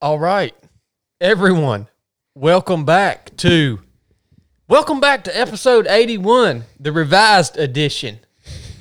All 0.00 0.20
right, 0.20 0.54
everyone, 1.20 1.88
welcome 2.32 2.84
back 2.84 3.36
to 3.38 3.80
welcome 4.68 5.00
back 5.00 5.24
to 5.24 5.36
episode 5.36 5.88
eighty-one, 5.88 6.62
the 6.78 6.92
revised 6.92 7.56
edition. 7.58 8.20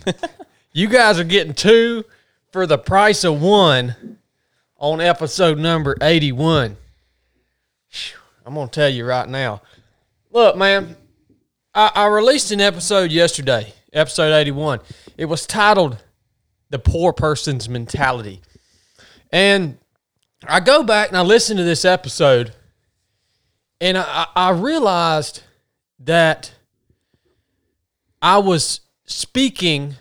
you 0.74 0.88
guys 0.88 1.20
are 1.20 1.24
getting 1.24 1.56
two 1.56 2.06
for 2.52 2.68
the 2.68 2.78
price 2.78 3.24
of 3.24 3.42
one 3.42 4.20
on 4.78 5.02
episode 5.02 5.58
number 5.58 5.98
eighty-one. 6.04 6.78
I'm 8.46 8.54
gonna 8.54 8.68
tell 8.68 8.90
you 8.90 9.04
right 9.04 9.28
now. 9.28 9.64
Look, 10.30 10.56
man, 10.56 10.96
I, 11.74 11.92
I 11.96 12.06
released 12.06 12.52
an 12.52 12.62
episode 12.62 13.12
yesterday, 13.12 13.74
episode 13.92 14.34
eighty-one. 14.34 14.82
It 15.18 15.26
was 15.26 15.48
titled 15.48 15.98
"The 16.70 16.78
Poor 16.78 17.12
Person's 17.12 17.68
Mentality," 17.68 18.44
and 19.32 19.80
I 20.46 20.60
go 20.60 20.84
back 20.84 21.10
and 21.10 21.18
I 21.18 21.22
listen 21.22 21.58
to 21.58 21.64
this 21.64 21.86
episode, 21.86 22.54
and 23.82 23.98
I, 23.98 24.28
I 24.36 24.52
realized 24.52 25.44
that 26.00 26.54
I 28.22 28.38
was 28.38 28.82
speaking 29.06 29.96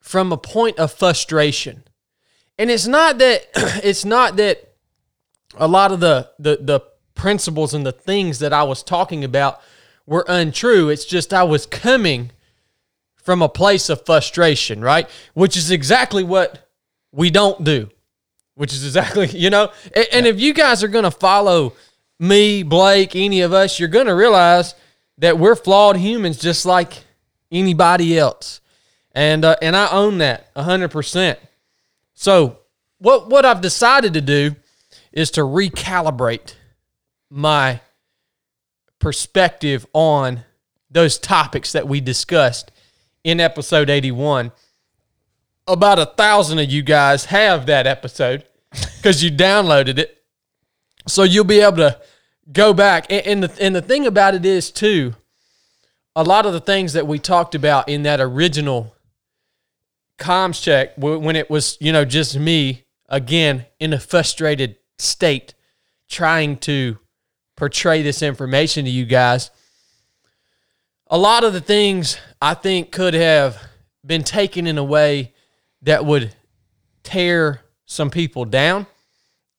from 0.00 0.32
a 0.32 0.36
point 0.36 0.78
of 0.78 0.92
frustration, 0.92 1.84
and 2.58 2.70
it's 2.70 2.86
not 2.86 3.18
that 3.18 3.46
it's 3.84 4.04
not 4.04 4.36
that 4.36 4.74
a 5.56 5.68
lot 5.68 5.92
of 5.92 6.00
the 6.00 6.30
the 6.38 6.58
the 6.60 6.80
principles 7.14 7.72
and 7.72 7.86
the 7.86 7.92
things 7.92 8.40
that 8.40 8.52
I 8.52 8.64
was 8.64 8.82
talking 8.82 9.22
about 9.22 9.60
were 10.06 10.24
untrue. 10.26 10.88
It's 10.88 11.04
just 11.04 11.32
I 11.32 11.44
was 11.44 11.66
coming 11.66 12.32
from 13.14 13.42
a 13.42 13.48
place 13.48 13.88
of 13.88 14.04
frustration, 14.04 14.80
right? 14.80 15.08
Which 15.34 15.56
is 15.56 15.70
exactly 15.70 16.24
what 16.24 16.68
we 17.12 17.30
don't 17.30 17.62
do 17.62 17.90
which 18.54 18.72
is 18.72 18.84
exactly 18.84 19.28
you 19.28 19.50
know 19.50 19.70
and, 19.94 20.06
and 20.12 20.26
if 20.26 20.40
you 20.40 20.52
guys 20.54 20.82
are 20.82 20.88
going 20.88 21.04
to 21.04 21.10
follow 21.10 21.72
me 22.18 22.62
blake 22.62 23.14
any 23.16 23.40
of 23.40 23.52
us 23.52 23.78
you're 23.78 23.88
going 23.88 24.06
to 24.06 24.14
realize 24.14 24.74
that 25.18 25.38
we're 25.38 25.56
flawed 25.56 25.96
humans 25.96 26.38
just 26.38 26.66
like 26.66 27.04
anybody 27.50 28.18
else. 28.18 28.60
And 29.12 29.44
uh, 29.44 29.56
and 29.62 29.76
i 29.76 29.88
own 29.90 30.18
that 30.18 30.52
100% 30.54 31.36
so 32.14 32.58
what 32.98 33.30
what 33.30 33.44
i've 33.44 33.60
decided 33.60 34.14
to 34.14 34.20
do 34.20 34.56
is 35.12 35.30
to 35.32 35.42
recalibrate 35.42 36.54
my 37.30 37.80
perspective 38.98 39.86
on 39.92 40.44
those 40.90 41.16
topics 41.18 41.70
that 41.72 41.86
we 41.86 42.00
discussed 42.00 42.72
in 43.22 43.38
episode 43.38 43.88
81 43.88 44.50
about 45.68 46.00
a 46.00 46.06
thousand 46.06 46.58
of 46.58 46.68
you 46.70 46.82
guys 46.82 47.26
have 47.26 47.66
that 47.66 47.86
episode 47.86 48.44
because 48.96 49.22
you 49.22 49.30
downloaded 49.30 49.98
it. 49.98 50.22
So 51.06 51.22
you'll 51.22 51.44
be 51.44 51.60
able 51.60 51.76
to 51.78 52.00
go 52.52 52.72
back. 52.72 53.06
And, 53.10 53.26
and, 53.26 53.44
the, 53.44 53.62
and 53.62 53.76
the 53.76 53.82
thing 53.82 54.06
about 54.06 54.34
it 54.34 54.44
is, 54.46 54.70
too, 54.70 55.14
a 56.16 56.22
lot 56.22 56.46
of 56.46 56.52
the 56.52 56.60
things 56.60 56.92
that 56.92 57.06
we 57.06 57.18
talked 57.18 57.54
about 57.54 57.88
in 57.88 58.04
that 58.04 58.20
original 58.20 58.94
comms 60.18 60.62
check, 60.62 60.92
when 60.96 61.36
it 61.36 61.50
was, 61.50 61.76
you 61.80 61.92
know, 61.92 62.04
just 62.04 62.38
me, 62.38 62.84
again, 63.08 63.66
in 63.80 63.92
a 63.92 63.98
frustrated 63.98 64.76
state, 64.98 65.54
trying 66.08 66.56
to 66.56 66.98
portray 67.56 68.02
this 68.02 68.22
information 68.22 68.84
to 68.84 68.90
you 68.90 69.04
guys, 69.04 69.50
a 71.08 71.18
lot 71.18 71.44
of 71.44 71.52
the 71.52 71.60
things 71.60 72.16
I 72.40 72.54
think 72.54 72.92
could 72.92 73.14
have 73.14 73.60
been 74.06 74.22
taken 74.22 74.66
in 74.66 74.78
a 74.78 74.84
way 74.84 75.34
that 75.82 76.04
would 76.04 76.34
tear 77.02 77.60
some 77.86 78.10
people 78.10 78.44
down. 78.44 78.86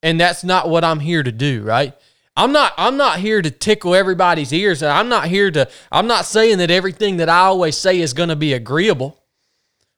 And 0.03 0.19
that's 0.19 0.43
not 0.43 0.69
what 0.69 0.83
I'm 0.83 0.99
here 0.99 1.23
to 1.23 1.31
do, 1.31 1.63
right? 1.63 1.93
I'm 2.37 2.51
not 2.51 2.73
I'm 2.77 2.97
not 2.97 3.19
here 3.19 3.41
to 3.41 3.49
tickle 3.49 3.95
everybody's 3.95 4.51
ears 4.51 4.81
and 4.81 4.91
I'm 4.91 5.07
not 5.07 5.27
here 5.27 5.49
to 5.51 5.69
I'm 5.91 6.07
not 6.07 6.25
saying 6.25 6.57
that 6.57 6.69
everything 6.69 7.17
that 7.17 7.29
I 7.29 7.39
always 7.39 7.77
say 7.77 7.99
is 7.99 8.13
going 8.13 8.29
to 8.29 8.35
be 8.35 8.53
agreeable. 8.53 9.21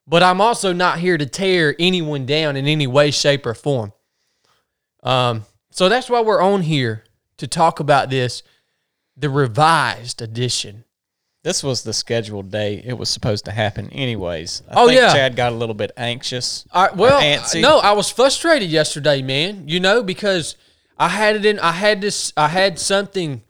But 0.06 0.24
I'm 0.24 0.40
also 0.40 0.72
not 0.72 1.00
here 1.00 1.18
to 1.18 1.26
tear 1.26 1.76
anyone 1.80 2.26
down 2.26 2.56
in 2.56 2.66
any 2.68 2.88
way 2.88 3.12
shape 3.12 3.46
or 3.46 3.54
form. 3.54 3.92
Um 5.04 5.46
so 5.72 5.90
that's 5.90 6.10
why 6.10 6.22
we're 6.22 6.42
on 6.42 6.62
here 6.62 7.04
to 7.38 7.48
talk 7.48 7.80
about 7.80 8.10
this 8.10 8.44
the 9.16 9.30
revised 9.30 10.22
edition 10.22 10.84
this 11.48 11.64
was 11.64 11.84
the 11.84 11.94
scheduled 11.94 12.52
day 12.52 12.82
it 12.86 12.98
was 12.98 13.10
supposed 13.10 13.46
to 13.46 13.52
happen, 13.52 13.90
anyways. 13.92 14.64
I 14.70 14.74
Oh, 14.82 14.88
think 14.88 15.00
yeah. 15.00 15.14
Chad 15.14 15.38
got 15.38 15.54
a 15.54 15.56
little 15.56 15.74
bit 15.76 15.92
anxious. 15.96 16.68
I, 16.74 16.90
well, 16.92 17.22
antsy. 17.22 17.62
no, 17.62 17.80
I 17.80 17.94
was 17.94 18.10
frustrated 18.12 18.70
yesterday, 18.70 19.22
man. 19.22 19.66
You 19.66 19.80
know, 19.80 20.04
because 20.04 20.58
I 20.98 21.08
had 21.08 21.38
it 21.38 21.46
in. 21.46 21.58
I 21.60 21.72
had 21.72 22.02
this. 22.02 22.34
I 22.36 22.50
had 22.50 22.78
something. 22.78 23.44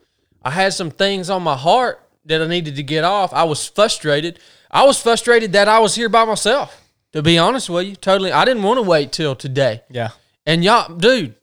I 0.44 0.52
had 0.52 0.75
some 0.75 0.91
things 0.91 1.31
on 1.31 1.41
my 1.41 1.56
heart 1.57 2.00
that 2.25 2.40
I 2.40 2.46
needed 2.46 2.75
to 2.75 2.84
get 2.84 3.03
off. 3.03 3.34
I 3.34 3.46
was 3.46 3.66
frustrated. 3.68 4.38
I 4.69 4.86
was 4.86 5.02
frustrated 5.02 5.53
that 5.53 5.68
I 5.68 5.80
was 5.80 5.96
here 5.96 6.09
by 6.09 6.24
myself. 6.24 6.84
To 7.13 7.24
be 7.24 7.40
honest 7.40 7.68
with 7.68 7.88
you, 7.88 7.96
totally. 7.96 8.31
I 8.31 8.46
didn't 8.46 8.62
want 8.62 8.78
to 8.78 8.84
wait 8.84 9.12
till 9.12 9.36
today. 9.36 9.81
Yeah. 9.90 10.09
And 10.46 10.63
y'all, 10.63 10.94
dude, 10.96 11.34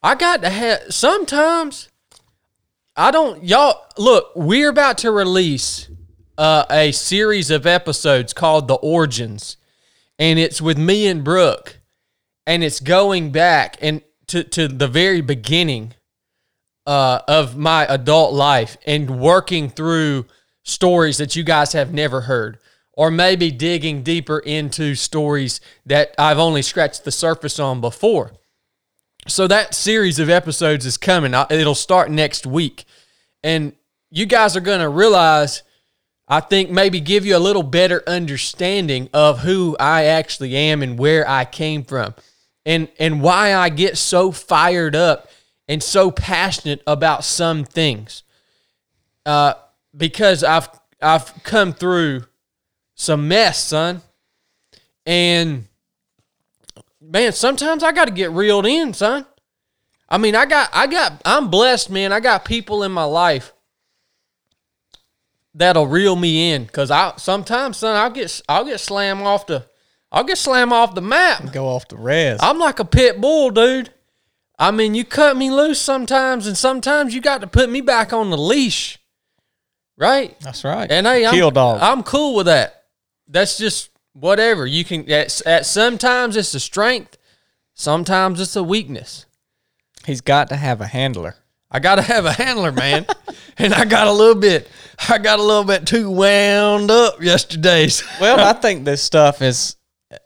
I 0.00 0.14
got 0.14 0.42
to 0.42 0.48
have 0.50 0.94
sometimes 0.94 1.88
I 2.98 3.12
don't 3.12 3.44
y'all 3.44 3.86
look, 3.96 4.32
we're 4.34 4.70
about 4.70 4.98
to 4.98 5.12
release 5.12 5.88
uh, 6.36 6.64
a 6.68 6.90
series 6.90 7.48
of 7.48 7.64
episodes 7.64 8.32
called 8.32 8.66
The 8.66 8.74
Origins. 8.74 9.56
And 10.18 10.36
it's 10.36 10.60
with 10.60 10.76
me 10.76 11.06
and 11.06 11.22
Brooke. 11.22 11.78
And 12.44 12.64
it's 12.64 12.80
going 12.80 13.30
back 13.30 13.76
and 13.80 14.02
to, 14.26 14.42
to 14.42 14.66
the 14.66 14.88
very 14.88 15.20
beginning 15.20 15.94
uh, 16.88 17.20
of 17.28 17.56
my 17.56 17.86
adult 17.86 18.34
life 18.34 18.76
and 18.84 19.20
working 19.20 19.70
through 19.70 20.26
stories 20.64 21.18
that 21.18 21.36
you 21.36 21.44
guys 21.44 21.74
have 21.74 21.94
never 21.94 22.22
heard, 22.22 22.58
or 22.92 23.12
maybe 23.12 23.52
digging 23.52 24.02
deeper 24.02 24.40
into 24.40 24.96
stories 24.96 25.60
that 25.86 26.16
I've 26.18 26.38
only 26.38 26.62
scratched 26.62 27.04
the 27.04 27.12
surface 27.12 27.60
on 27.60 27.80
before. 27.80 28.32
So 29.26 29.46
that 29.46 29.74
series 29.74 30.18
of 30.18 30.30
episodes 30.30 30.86
is 30.86 30.96
coming. 30.96 31.34
It'll 31.50 31.74
start 31.74 32.10
next 32.10 32.46
week. 32.46 32.86
And 33.42 33.72
you 34.10 34.26
guys 34.26 34.56
are 34.56 34.60
going 34.60 34.80
to 34.80 34.88
realize, 34.88 35.62
I 36.26 36.40
think, 36.40 36.70
maybe 36.70 37.00
give 37.00 37.24
you 37.24 37.36
a 37.36 37.38
little 37.38 37.62
better 37.62 38.02
understanding 38.06 39.08
of 39.12 39.40
who 39.40 39.76
I 39.78 40.04
actually 40.04 40.56
am 40.56 40.82
and 40.82 40.98
where 40.98 41.28
I 41.28 41.44
came 41.44 41.84
from 41.84 42.14
and, 42.64 42.88
and 42.98 43.22
why 43.22 43.54
I 43.54 43.68
get 43.68 43.96
so 43.96 44.32
fired 44.32 44.96
up 44.96 45.30
and 45.68 45.82
so 45.82 46.10
passionate 46.10 46.82
about 46.86 47.24
some 47.24 47.64
things. 47.64 48.22
Uh, 49.26 49.54
because 49.96 50.42
I've 50.42 50.68
I've 51.00 51.42
come 51.44 51.72
through 51.72 52.24
some 52.94 53.28
mess, 53.28 53.62
son. 53.62 54.02
And 55.06 55.66
man, 57.00 57.32
sometimes 57.32 57.82
I 57.82 57.92
got 57.92 58.06
to 58.06 58.12
get 58.12 58.30
reeled 58.32 58.66
in, 58.66 58.92
son. 58.94 59.26
I 60.08 60.18
mean, 60.18 60.34
I 60.34 60.46
got, 60.46 60.70
I 60.72 60.86
got, 60.86 61.20
I'm 61.24 61.50
blessed, 61.50 61.90
man. 61.90 62.12
I 62.12 62.20
got 62.20 62.44
people 62.44 62.82
in 62.82 62.92
my 62.92 63.04
life 63.04 63.52
that'll 65.54 65.86
reel 65.86 66.16
me 66.16 66.52
in 66.52 66.64
because 66.64 66.90
I 66.90 67.14
sometimes, 67.16 67.78
son, 67.78 67.96
I'll 67.96 68.10
get, 68.10 68.40
I'll 68.48 68.64
get 68.64 68.80
slammed 68.80 69.22
off 69.22 69.46
the, 69.46 69.66
I'll 70.10 70.24
get 70.24 70.38
slammed 70.38 70.72
off 70.72 70.94
the 70.94 71.02
map. 71.02 71.52
Go 71.52 71.66
off 71.66 71.88
the 71.88 71.96
res. 71.96 72.38
I'm 72.40 72.58
like 72.58 72.78
a 72.78 72.84
pit 72.84 73.20
bull, 73.20 73.50
dude. 73.50 73.92
I 74.58 74.70
mean, 74.70 74.94
you 74.94 75.04
cut 75.04 75.36
me 75.36 75.50
loose 75.50 75.80
sometimes, 75.80 76.46
and 76.46 76.56
sometimes 76.56 77.14
you 77.14 77.20
got 77.20 77.42
to 77.42 77.46
put 77.46 77.70
me 77.70 77.80
back 77.80 78.12
on 78.12 78.30
the 78.30 78.38
leash, 78.38 78.98
right? 79.96 80.38
That's 80.40 80.64
right. 80.64 80.90
And 80.90 81.06
hey, 81.06 81.26
I'm, 81.26 81.34
Kill 81.34 81.50
dog. 81.50 81.78
I'm 81.80 82.02
cool 82.02 82.34
with 82.34 82.46
that. 82.46 82.86
That's 83.28 83.58
just 83.58 83.90
whatever. 84.14 84.66
You 84.66 84.84
can 84.84 85.08
at, 85.12 85.46
at 85.46 85.66
sometimes 85.66 86.36
it's 86.36 86.54
a 86.54 86.60
strength, 86.60 87.18
sometimes 87.74 88.40
it's 88.40 88.56
a 88.56 88.64
weakness. 88.64 89.26
He's 90.08 90.22
got 90.22 90.48
to 90.48 90.56
have 90.56 90.80
a 90.80 90.86
handler. 90.86 91.36
I 91.70 91.80
got 91.80 91.96
to 91.96 92.02
have 92.02 92.24
a 92.24 92.32
handler, 92.32 92.72
man. 92.72 93.06
and 93.58 93.74
I 93.74 93.84
got 93.84 94.06
a 94.06 94.12
little 94.12 94.40
bit 94.40 94.66
I 95.06 95.18
got 95.18 95.38
a 95.38 95.42
little 95.42 95.64
bit 95.64 95.86
too 95.86 96.10
wound 96.10 96.90
up 96.90 97.22
yesterday. 97.22 97.88
Well, 98.20 98.40
I 98.40 98.54
think 98.54 98.86
this 98.86 99.02
stuff 99.02 99.42
is 99.42 99.76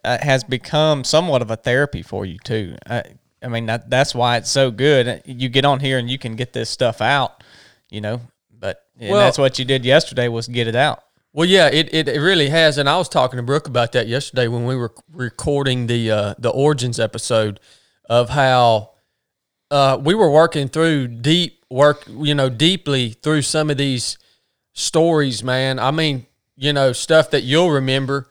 uh, 0.04 0.18
has 0.22 0.44
become 0.44 1.02
somewhat 1.02 1.42
of 1.42 1.50
a 1.50 1.56
therapy 1.56 2.02
for 2.02 2.24
you 2.24 2.38
too. 2.38 2.76
I, 2.88 3.02
I 3.42 3.48
mean, 3.48 3.66
that, 3.66 3.90
that's 3.90 4.14
why 4.14 4.36
it's 4.36 4.50
so 4.50 4.70
good. 4.70 5.20
You 5.24 5.48
get 5.48 5.64
on 5.64 5.80
here 5.80 5.98
and 5.98 6.08
you 6.08 6.16
can 6.16 6.36
get 6.36 6.52
this 6.52 6.70
stuff 6.70 7.00
out, 7.00 7.42
you 7.90 8.00
know. 8.00 8.20
But 8.56 8.84
and 9.00 9.10
Well- 9.10 9.20
that's 9.20 9.36
what 9.36 9.58
you 9.58 9.64
did 9.64 9.84
yesterday 9.84 10.28
was 10.28 10.46
get 10.46 10.68
it 10.68 10.76
out. 10.76 11.02
Well, 11.32 11.48
yeah, 11.48 11.68
it, 11.72 11.92
it, 11.92 12.08
it 12.08 12.20
really 12.20 12.50
has, 12.50 12.76
and 12.78 12.88
I 12.88 12.98
was 12.98 13.08
talking 13.08 13.38
to 13.38 13.42
Brooke 13.42 13.66
about 13.66 13.92
that 13.92 14.06
yesterday 14.06 14.48
when 14.48 14.64
we 14.64 14.76
were 14.76 14.92
recording 15.12 15.86
the 15.86 16.10
uh, 16.10 16.34
the 16.38 16.50
origins 16.50 17.00
episode 17.00 17.58
of 18.08 18.28
how 18.28 18.91
uh, 19.72 19.96
we 19.96 20.14
were 20.14 20.30
working 20.30 20.68
through 20.68 21.08
deep 21.08 21.64
work, 21.70 22.04
you 22.06 22.34
know, 22.34 22.50
deeply 22.50 23.08
through 23.08 23.40
some 23.40 23.70
of 23.70 23.78
these 23.78 24.18
stories, 24.74 25.42
man. 25.42 25.78
I 25.78 25.90
mean, 25.90 26.26
you 26.56 26.74
know, 26.74 26.92
stuff 26.92 27.30
that 27.30 27.42
you'll 27.42 27.70
remember, 27.70 28.28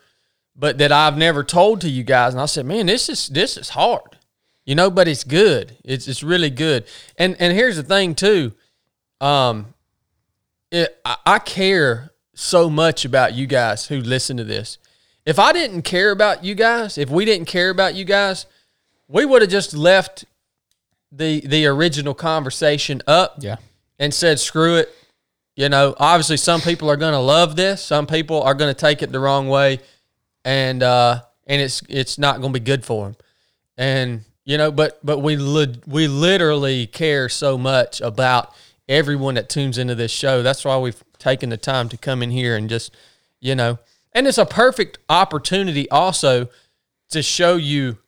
but 0.54 0.78
that 0.78 0.92
I've 0.92 1.18
never 1.18 1.42
told 1.42 1.80
to 1.80 1.90
you 1.90 2.04
guys. 2.04 2.32
And 2.32 2.40
I 2.40 2.46
said, 2.46 2.64
man, 2.64 2.86
this 2.86 3.08
is 3.08 3.26
this 3.26 3.56
is 3.56 3.70
hard. 3.70 4.18
You 4.64 4.76
know, 4.76 4.88
but 4.88 5.08
it's 5.08 5.24
good. 5.24 5.76
It's 5.84 6.06
it's 6.06 6.22
really 6.22 6.48
good. 6.48 6.84
And 7.18 7.36
and 7.40 7.52
here's 7.52 7.74
the 7.74 7.82
thing 7.82 8.14
too. 8.14 8.52
Um 9.20 9.74
it, 10.70 10.96
I, 11.04 11.16
I 11.26 11.38
care 11.40 12.12
so 12.34 12.70
much 12.70 13.04
about 13.04 13.34
you 13.34 13.48
guys 13.48 13.86
who 13.86 13.96
listen 14.00 14.36
to 14.36 14.44
this. 14.44 14.78
If 15.26 15.40
I 15.40 15.52
didn't 15.52 15.82
care 15.82 16.12
about 16.12 16.44
you 16.44 16.54
guys, 16.54 16.98
if 16.98 17.10
we 17.10 17.24
didn't 17.24 17.46
care 17.46 17.70
about 17.70 17.96
you 17.96 18.04
guys, 18.04 18.46
we 19.08 19.26
would 19.26 19.42
have 19.42 19.50
just 19.50 19.74
left 19.74 20.24
the 21.12 21.40
the 21.40 21.66
original 21.66 22.14
conversation 22.14 23.02
up 23.06 23.36
Yeah. 23.40 23.56
and 23.98 24.12
said, 24.14 24.40
screw 24.40 24.76
it. 24.76 24.88
You 25.54 25.68
know, 25.68 25.94
obviously 25.98 26.38
some 26.38 26.60
people 26.62 26.90
are 26.90 26.96
going 26.96 27.12
to 27.12 27.18
love 27.18 27.56
this. 27.56 27.84
Some 27.84 28.06
people 28.06 28.42
are 28.42 28.54
going 28.54 28.74
to 28.74 28.78
take 28.80 29.02
it 29.02 29.12
the 29.12 29.20
wrong 29.20 29.48
way 29.48 29.80
and, 30.44 30.82
uh, 30.82 31.20
and 31.46 31.60
it's, 31.60 31.82
it's 31.90 32.16
not 32.18 32.40
going 32.40 32.54
to 32.54 32.58
be 32.58 32.64
good 32.64 32.84
for 32.86 33.04
them. 33.06 33.16
And, 33.76 34.24
you 34.46 34.56
know, 34.56 34.70
but, 34.72 34.98
but 35.04 35.18
we, 35.18 35.36
li- 35.36 35.76
we 35.86 36.08
literally 36.08 36.86
care 36.86 37.28
so 37.28 37.58
much 37.58 38.00
about 38.00 38.54
everyone 38.88 39.34
that 39.34 39.50
tunes 39.50 39.76
into 39.76 39.94
this 39.94 40.10
show. 40.10 40.42
That's 40.42 40.64
why 40.64 40.78
we've 40.78 41.02
taken 41.18 41.50
the 41.50 41.58
time 41.58 41.90
to 41.90 41.98
come 41.98 42.22
in 42.22 42.30
here 42.30 42.56
and 42.56 42.68
just, 42.70 42.94
you 43.38 43.54
know, 43.54 43.78
and 44.12 44.26
it's 44.26 44.38
a 44.38 44.46
perfect 44.46 44.98
opportunity 45.10 45.88
also 45.90 46.48
to 47.10 47.22
show 47.22 47.56
you, 47.56 47.98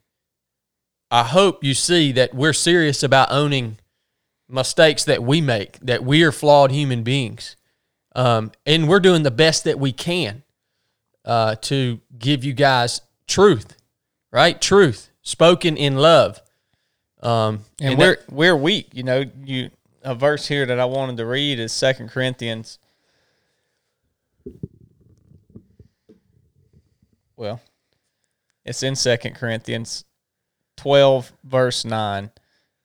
I 1.10 1.22
hope 1.22 1.62
you 1.62 1.74
see 1.74 2.12
that 2.12 2.34
we're 2.34 2.52
serious 2.52 3.02
about 3.02 3.30
owning 3.30 3.78
mistakes 4.48 5.04
that 5.04 5.22
we 5.22 5.40
make, 5.40 5.78
that 5.80 6.04
we 6.04 6.22
are 6.22 6.32
flawed 6.32 6.70
human 6.70 7.02
beings. 7.02 7.56
Um, 8.16 8.52
and 8.64 8.88
we're 8.88 9.00
doing 9.00 9.22
the 9.22 9.30
best 9.30 9.64
that 9.64 9.78
we 9.78 9.92
can 9.92 10.42
uh, 11.24 11.56
to 11.62 12.00
give 12.18 12.44
you 12.44 12.52
guys 12.52 13.00
truth, 13.26 13.76
right? 14.32 14.60
Truth 14.60 15.10
spoken 15.22 15.76
in 15.76 15.96
love. 15.96 16.40
Um, 17.22 17.64
and, 17.80 17.92
and 17.92 17.98
we're 17.98 18.16
that- 18.16 18.32
we're 18.32 18.56
weak. 18.56 18.88
You 18.92 19.02
know, 19.02 19.24
you 19.44 19.70
a 20.02 20.14
verse 20.14 20.46
here 20.46 20.66
that 20.66 20.78
I 20.78 20.84
wanted 20.84 21.16
to 21.16 21.26
read 21.26 21.58
is 21.58 21.72
Second 21.72 22.10
Corinthians. 22.10 22.78
Well, 27.36 27.60
it's 28.64 28.82
in 28.82 28.94
Second 28.94 29.34
Corinthians 29.34 30.04
twelve, 30.76 31.32
verse 31.44 31.84
nine, 31.84 32.30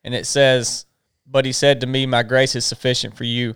and 0.04 0.14
it 0.14 0.26
says, 0.26 0.86
"But 1.26 1.46
he 1.46 1.52
said 1.52 1.82
to 1.82 1.88
me, 1.88 2.06
My 2.06 2.24
grace 2.24 2.56
is 2.56 2.66
sufficient 2.66 3.16
for 3.16 3.26
you." 3.26 3.56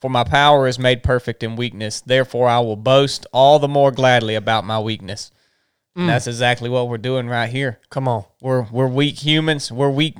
For 0.00 0.08
my 0.08 0.24
power 0.24 0.66
is 0.66 0.78
made 0.78 1.02
perfect 1.02 1.42
in 1.42 1.56
weakness. 1.56 2.00
Therefore, 2.00 2.48
I 2.48 2.60
will 2.60 2.76
boast 2.76 3.26
all 3.34 3.58
the 3.58 3.68
more 3.68 3.90
gladly 3.92 4.34
about 4.34 4.64
my 4.64 4.80
weakness. 4.80 5.30
And 5.94 6.08
that's 6.08 6.26
exactly 6.26 6.70
what 6.70 6.88
we're 6.88 6.96
doing 6.96 7.28
right 7.28 7.50
here. 7.50 7.78
come 7.90 8.08
on. 8.08 8.24
We're 8.40 8.62
we're 8.70 8.86
weak 8.86 9.18
humans. 9.18 9.70
We're 9.70 9.90
weak 9.90 10.16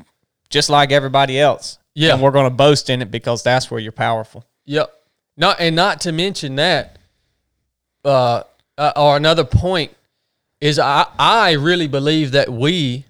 just 0.50 0.68
like 0.68 0.92
everybody 0.92 1.40
else. 1.40 1.78
Yeah. 1.94 2.12
And 2.12 2.22
we're 2.22 2.32
going 2.32 2.44
to 2.44 2.54
boast 2.54 2.90
in 2.90 3.00
it 3.00 3.10
because 3.10 3.42
that's 3.42 3.70
where 3.70 3.80
you're 3.80 3.92
powerful. 3.92 4.44
Yep. 4.66 4.92
Not 5.36 5.60
and 5.60 5.74
not 5.74 6.02
to 6.02 6.12
mention 6.12 6.56
that, 6.56 6.98
uh, 8.04 8.42
uh, 8.76 8.92
or 8.96 9.16
another 9.16 9.44
point 9.44 9.96
is 10.60 10.78
I 10.78 11.06
I 11.18 11.52
really 11.52 11.88
believe 11.88 12.32
that 12.32 12.50
we, 12.50 13.06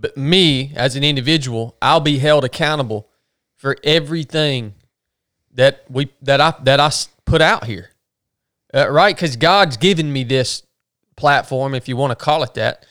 b- 0.00 0.10
me 0.16 0.72
as 0.76 0.96
an 0.96 1.04
individual, 1.04 1.76
I'll 1.80 2.00
be 2.00 2.18
held 2.18 2.44
accountable 2.44 3.08
for 3.56 3.76
everything 3.84 4.74
that 5.54 5.84
we 5.90 6.10
that 6.22 6.40
I 6.40 6.54
that 6.62 6.80
I 6.80 6.90
put 7.24 7.40
out 7.42 7.64
here, 7.64 7.90
uh, 8.74 8.90
right? 8.90 9.14
Because 9.14 9.36
God's 9.36 9.76
given 9.76 10.12
me 10.12 10.24
this 10.24 10.62
platform, 11.16 11.74
if 11.74 11.88
you 11.88 11.96
want 11.96 12.10
to 12.12 12.16
call 12.24 12.42
it 12.42 12.54
that. 12.54 12.86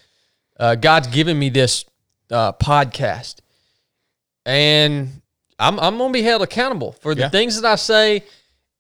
Uh, 0.60 0.76
God's 0.76 1.08
given 1.08 1.40
me 1.40 1.50
this 1.50 1.86
uh, 2.32 2.52
podcast, 2.54 3.38
and 4.46 5.22
I'm 5.58 5.80
I'm 5.80 5.98
gonna 5.98 6.12
be 6.14 6.22
held 6.22 6.42
accountable 6.42 6.92
for 6.92 7.16
the 7.16 7.22
Yeah. 7.22 7.30
things 7.30 7.60
that 7.62 7.70
I 7.72 7.76
say 7.76 8.24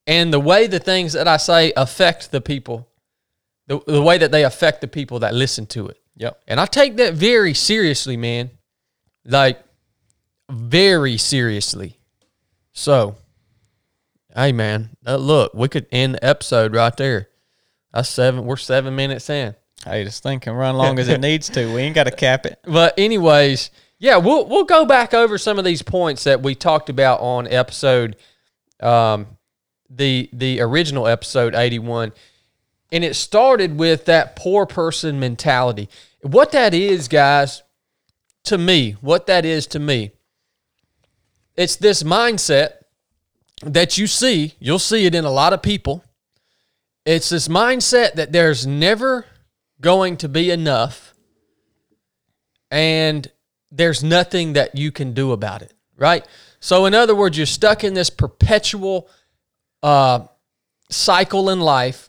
and 0.08 0.34
the 0.34 0.40
way 0.40 0.68
the 0.68 0.80
things 0.80 1.14
that 1.14 1.28
I 1.28 1.38
say 1.38 1.72
affect 1.78 2.32
the 2.32 2.42
people, 2.42 2.89
the, 3.69 3.80
the 3.88 4.01
way 4.01 4.18
that 4.18 4.31
they 4.31 4.44
affect 4.44 4.81
the 4.81 4.88
people 4.88 5.19
that 5.19 5.33
listen 5.33 5.66
to 5.68 5.88
it. 5.88 5.98
Yep. 6.18 6.42
And 6.48 6.60
I 6.60 6.66
take 6.66 6.98
that 6.98 7.13
very 7.13 7.54
seriously, 7.54 8.18
man. 8.18 8.50
Like 9.24 9.63
very 10.50 11.18
seriously. 11.18 12.00
So, 12.74 13.16
hey, 14.36 14.51
man, 14.51 14.89
uh, 15.06 15.18
look, 15.18 15.54
we 15.54 15.68
could 15.68 15.86
end 15.92 16.16
the 16.16 16.25
episode 16.25 16.74
right 16.74 16.95
there. 16.98 17.30
That's 17.94 18.10
seven. 18.10 18.45
We're 18.45 18.57
seven 18.57 18.95
minutes 18.95 19.30
in. 19.30 19.56
Hey, 19.86 20.04
this 20.04 20.19
thing 20.19 20.39
can 20.39 20.54
run 20.54 20.75
long 20.75 21.00
as 21.00 21.07
it 21.07 21.21
needs 21.21 21.48
to. 21.50 21.74
We 21.74 21.81
ain't 21.81 21.95
got 21.95 22.06
to 22.06 22.12
cap 22.12 22.45
it. 22.45 22.60
But 22.66 22.98
anyways, 22.98 23.69
yeah, 24.00 24.18
we'll 24.18 24.48
we'll 24.48 24.66
go 24.66 24.86
back 24.86 25.13
over 25.13 25.38
some 25.38 25.60
of 25.60 25.66
these 25.66 25.81
points 25.81 26.24
that 26.24 26.42
we 26.42 26.56
talked 26.56 26.89
about 26.89 27.19
on 27.21 27.48
episode, 27.48 28.16
um, 28.81 29.27
the 29.89 30.30
the 30.33 30.62
original 30.62 31.07
episode 31.07 31.56
eighty 31.56 31.80
one, 31.80 32.12
and 32.92 33.04
it 33.04 33.16
started 33.16 33.78
with 33.78 34.06
that 34.06 34.36
poor 34.36 34.66
person 34.66 35.20
mentality. 35.20 35.90
What 36.22 36.52
that 36.52 36.74
is, 36.74 37.08
guys, 37.08 37.64
to 38.46 38.58
me, 38.58 38.94
what 39.02 39.28
that 39.28 39.46
is 39.46 39.68
to 39.68 39.80
me, 39.80 40.12
it's 41.56 41.76
this 41.76 42.04
mindset 42.04 42.74
that 43.62 43.98
you 43.98 44.08
see. 44.08 44.56
You'll 44.60 44.80
see 44.80 45.06
it 45.06 45.14
in 45.14 45.26
a 45.26 45.32
lot 45.32 45.54
of 45.54 45.62
people. 45.62 46.04
It's 47.06 47.30
this 47.30 47.48
mindset 47.48 48.14
that 48.14 48.32
there's 48.32 48.66
never 48.66 49.26
going 49.82 50.18
to 50.18 50.30
be 50.30 50.52
enough 50.52 51.14
and 52.72 53.30
there's 53.72 54.04
nothing 54.04 54.54
that 54.54 54.76
you 54.76 54.92
can 54.92 55.14
do 55.14 55.32
about 55.32 55.62
it, 55.62 55.74
right? 55.96 56.26
So, 56.60 56.86
in 56.86 56.94
other 56.94 57.16
words, 57.16 57.38
you're 57.38 57.46
stuck 57.46 57.84
in 57.84 57.94
this 57.94 58.10
perpetual 58.10 59.10
uh, 59.82 60.26
cycle 60.90 61.50
in 61.50 61.60
life 61.60 62.09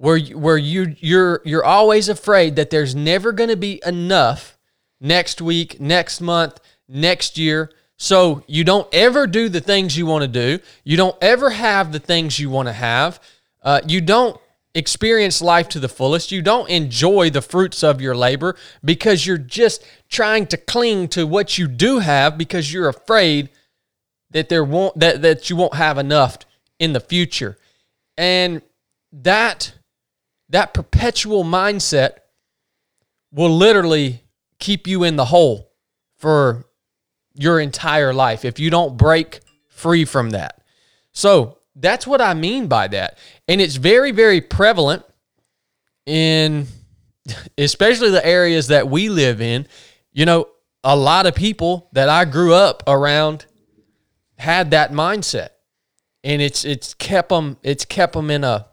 where 0.00 0.16
you, 0.16 0.38
where 0.38 0.56
you 0.56 0.96
you're 0.98 1.42
you're 1.44 1.64
always 1.64 2.08
afraid 2.08 2.56
that 2.56 2.70
there's 2.70 2.94
never 2.94 3.32
going 3.32 3.50
to 3.50 3.56
be 3.56 3.82
enough 3.84 4.56
next 4.98 5.42
week, 5.42 5.78
next 5.78 6.22
month, 6.22 6.58
next 6.88 7.36
year. 7.36 7.70
So 7.98 8.42
you 8.46 8.64
don't 8.64 8.88
ever 8.94 9.26
do 9.26 9.50
the 9.50 9.60
things 9.60 9.98
you 9.98 10.06
want 10.06 10.22
to 10.22 10.28
do. 10.28 10.58
You 10.84 10.96
don't 10.96 11.16
ever 11.20 11.50
have 11.50 11.92
the 11.92 11.98
things 11.98 12.38
you 12.38 12.48
want 12.48 12.68
to 12.68 12.72
have. 12.72 13.20
Uh, 13.62 13.82
you 13.86 14.00
don't 14.00 14.40
experience 14.74 15.42
life 15.42 15.68
to 15.68 15.78
the 15.78 15.88
fullest. 15.88 16.32
You 16.32 16.40
don't 16.40 16.70
enjoy 16.70 17.28
the 17.28 17.42
fruits 17.42 17.84
of 17.84 18.00
your 18.00 18.14
labor 18.14 18.56
because 18.82 19.26
you're 19.26 19.36
just 19.36 19.84
trying 20.08 20.46
to 20.46 20.56
cling 20.56 21.08
to 21.08 21.26
what 21.26 21.58
you 21.58 21.68
do 21.68 21.98
have 21.98 22.38
because 22.38 22.72
you're 22.72 22.88
afraid 22.88 23.50
that 24.30 24.48
there 24.48 24.64
won't 24.64 24.98
that, 24.98 25.20
that 25.20 25.50
you 25.50 25.56
won't 25.56 25.74
have 25.74 25.98
enough 25.98 26.38
in 26.78 26.94
the 26.94 27.00
future. 27.00 27.58
And 28.16 28.62
that 29.12 29.74
that 30.50 30.74
perpetual 30.74 31.44
mindset 31.44 32.18
will 33.32 33.54
literally 33.54 34.22
keep 34.58 34.86
you 34.86 35.04
in 35.04 35.16
the 35.16 35.24
hole 35.26 35.72
for 36.18 36.66
your 37.34 37.60
entire 37.60 38.12
life 38.12 38.44
if 38.44 38.58
you 38.58 38.70
don't 38.70 38.96
break 38.96 39.40
free 39.68 40.04
from 40.04 40.30
that. 40.30 40.62
So 41.12 41.58
that's 41.74 42.06
what 42.06 42.20
I 42.20 42.34
mean 42.34 42.66
by 42.66 42.88
that. 42.88 43.18
And 43.48 43.60
it's 43.60 43.76
very, 43.76 44.10
very 44.10 44.40
prevalent 44.40 45.04
in 46.06 46.66
especially 47.58 48.10
the 48.10 48.24
areas 48.24 48.68
that 48.68 48.88
we 48.88 49.08
live 49.08 49.40
in. 49.40 49.66
You 50.12 50.26
know, 50.26 50.48
a 50.82 50.96
lot 50.96 51.26
of 51.26 51.34
people 51.34 51.88
that 51.92 52.08
I 52.08 52.24
grew 52.24 52.54
up 52.54 52.82
around 52.86 53.46
had 54.38 54.72
that 54.72 54.92
mindset. 54.92 55.50
And 56.22 56.42
it's 56.42 56.66
it's 56.66 56.92
kept 56.92 57.30
them 57.30 57.56
it's 57.62 57.86
kept 57.86 58.12
them 58.12 58.30
in 58.30 58.44
a 58.44 58.66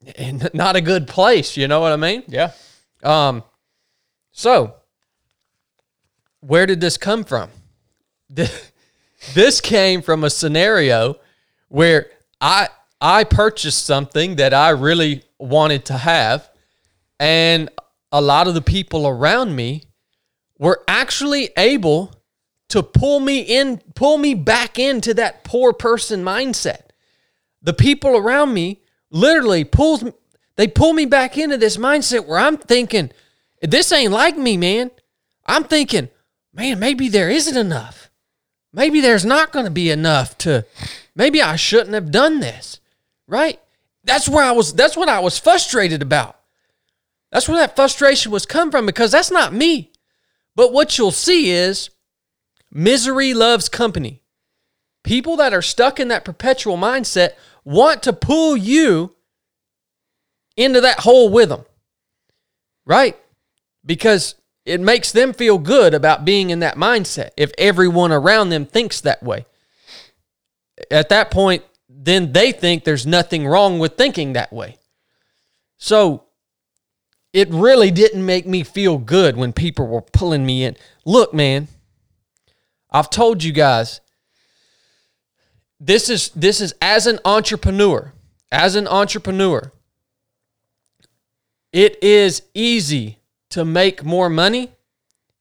not 0.54 0.76
a 0.76 0.80
good 0.80 1.06
place, 1.06 1.56
you 1.56 1.68
know 1.68 1.80
what 1.80 1.92
I 1.92 1.96
mean? 1.96 2.22
Yeah. 2.26 2.52
Um, 3.02 3.44
so 4.32 4.74
where 6.40 6.66
did 6.66 6.80
this 6.80 6.96
come 6.96 7.24
from? 7.24 7.50
This 9.34 9.60
came 9.60 10.00
from 10.00 10.22
a 10.22 10.30
scenario 10.30 11.16
where 11.68 12.06
I 12.40 12.68
I 13.00 13.24
purchased 13.24 13.84
something 13.84 14.36
that 14.36 14.54
I 14.54 14.70
really 14.70 15.24
wanted 15.38 15.84
to 15.86 15.94
have, 15.98 16.48
and 17.18 17.68
a 18.12 18.20
lot 18.20 18.46
of 18.46 18.54
the 18.54 18.62
people 18.62 19.08
around 19.08 19.56
me 19.56 19.82
were 20.56 20.82
actually 20.86 21.50
able 21.56 22.12
to 22.68 22.82
pull 22.82 23.18
me 23.18 23.40
in, 23.40 23.82
pull 23.96 24.18
me 24.18 24.34
back 24.34 24.78
into 24.78 25.14
that 25.14 25.42
poor 25.42 25.72
person 25.72 26.22
mindset 26.22 26.88
the 27.62 27.72
people 27.72 28.16
around 28.16 28.54
me 28.54 28.80
literally 29.10 29.64
pulls 29.64 30.04
they 30.56 30.66
pull 30.66 30.92
me 30.92 31.06
back 31.06 31.38
into 31.38 31.56
this 31.56 31.76
mindset 31.76 32.26
where 32.26 32.38
I'm 32.38 32.56
thinking 32.56 33.12
this 33.62 33.92
ain't 33.92 34.12
like 34.12 34.36
me, 34.36 34.56
man. 34.56 34.90
I'm 35.46 35.64
thinking, 35.64 36.08
man, 36.52 36.78
maybe 36.78 37.08
there 37.08 37.30
isn't 37.30 37.56
enough. 37.56 38.10
Maybe 38.72 39.00
there's 39.00 39.24
not 39.24 39.52
going 39.52 39.64
to 39.64 39.70
be 39.70 39.90
enough 39.90 40.36
to 40.38 40.66
maybe 41.14 41.40
I 41.40 41.56
shouldn't 41.56 41.94
have 41.94 42.10
done 42.10 42.40
this. 42.40 42.80
Right? 43.26 43.60
That's 44.04 44.28
where 44.28 44.44
I 44.44 44.52
was 44.52 44.74
that's 44.74 44.96
what 44.96 45.08
I 45.08 45.20
was 45.20 45.38
frustrated 45.38 46.02
about. 46.02 46.38
That's 47.30 47.48
where 47.48 47.58
that 47.58 47.76
frustration 47.76 48.32
was 48.32 48.46
come 48.46 48.70
from 48.70 48.86
because 48.86 49.12
that's 49.12 49.30
not 49.30 49.52
me. 49.52 49.92
But 50.56 50.72
what 50.72 50.98
you'll 50.98 51.12
see 51.12 51.50
is 51.50 51.90
misery 52.72 53.34
loves 53.34 53.68
company. 53.68 54.22
People 55.08 55.38
that 55.38 55.54
are 55.54 55.62
stuck 55.62 55.98
in 55.98 56.08
that 56.08 56.26
perpetual 56.26 56.76
mindset 56.76 57.30
want 57.64 58.02
to 58.02 58.12
pull 58.12 58.58
you 58.58 59.16
into 60.54 60.82
that 60.82 61.00
hole 61.00 61.30
with 61.30 61.48
them, 61.48 61.64
right? 62.84 63.16
Because 63.86 64.34
it 64.66 64.82
makes 64.82 65.10
them 65.10 65.32
feel 65.32 65.56
good 65.56 65.94
about 65.94 66.26
being 66.26 66.50
in 66.50 66.58
that 66.58 66.76
mindset 66.76 67.30
if 67.38 67.52
everyone 67.56 68.12
around 68.12 68.50
them 68.50 68.66
thinks 68.66 69.00
that 69.00 69.22
way. 69.22 69.46
At 70.90 71.08
that 71.08 71.30
point, 71.30 71.64
then 71.88 72.32
they 72.32 72.52
think 72.52 72.84
there's 72.84 73.06
nothing 73.06 73.46
wrong 73.46 73.78
with 73.78 73.96
thinking 73.96 74.34
that 74.34 74.52
way. 74.52 74.76
So 75.78 76.24
it 77.32 77.48
really 77.48 77.90
didn't 77.90 78.26
make 78.26 78.46
me 78.46 78.62
feel 78.62 78.98
good 78.98 79.38
when 79.38 79.54
people 79.54 79.86
were 79.86 80.02
pulling 80.02 80.44
me 80.44 80.64
in. 80.64 80.76
Look, 81.06 81.32
man, 81.32 81.68
I've 82.90 83.08
told 83.08 83.42
you 83.42 83.52
guys 83.52 84.02
this 85.80 86.08
is 86.08 86.30
this 86.30 86.60
is 86.60 86.74
as 86.82 87.06
an 87.06 87.20
entrepreneur, 87.24 88.12
as 88.50 88.74
an 88.74 88.88
entrepreneur, 88.88 89.72
it 91.72 92.02
is 92.02 92.42
easy 92.54 93.18
to 93.50 93.64
make 93.64 94.04
more 94.04 94.28
money 94.28 94.72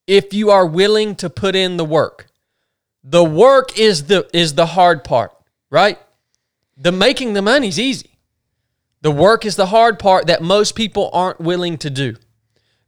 if 0.06 0.34
you 0.34 0.50
are 0.50 0.66
willing 0.66 1.16
to 1.16 1.30
put 1.30 1.56
in 1.56 1.78
the 1.78 1.86
work. 1.86 2.28
The 3.04 3.24
work 3.24 3.78
is 3.80 4.06
the 4.06 4.30
is 4.34 4.56
the 4.56 4.68
hard 4.68 5.04
part, 5.04 5.32
right? 5.70 6.00
The 6.78 6.92
making 6.92 7.34
the 7.34 7.42
money 7.42 7.68
is 7.68 7.80
easy. 7.80 8.12
The 9.02 9.12
work 9.12 9.46
is 9.46 9.56
the 9.56 9.68
hard 9.68 10.00
part 10.00 10.28
that 10.28 10.42
most 10.42 10.76
people 10.76 11.10
aren't 11.14 11.40
willing 11.40 11.78
to 11.80 11.90
do. 11.90 12.16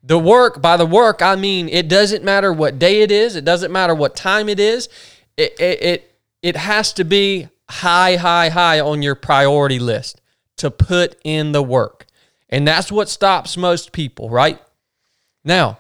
The 0.03 0.20
work, 0.20 0.62
by 0.62 0.77
the 0.77 0.86
work, 0.86 1.22
I 1.22 1.36
mean 1.36 1.70
it 1.70 1.88
doesn't 1.88 2.24
matter 2.24 2.53
what 2.53 2.79
day 2.79 3.01
it 3.01 3.12
is, 3.12 3.36
it 3.36 3.46
doesn't 3.46 3.72
matter 3.72 3.94
what 3.96 4.15
time 4.15 4.50
it 4.50 4.60
is. 4.60 4.89
It 5.38 5.60
it 5.60 5.82
it, 5.82 6.09
it 6.41 6.55
has 6.55 6.93
to 6.93 7.03
be 7.03 7.50
high, 7.69 8.15
high, 8.15 8.50
high 8.50 8.79
on 8.79 9.01
your 9.01 9.15
priority 9.15 9.79
list 9.79 10.22
to 10.58 10.72
put 10.72 11.15
in 11.24 11.51
the 11.51 11.63
work. 11.63 12.05
And 12.50 12.67
that's 12.67 12.91
what 12.91 13.10
stops 13.10 13.58
most 13.58 13.91
people, 13.91 14.29
right? 14.29 14.60
Now, 15.43 15.79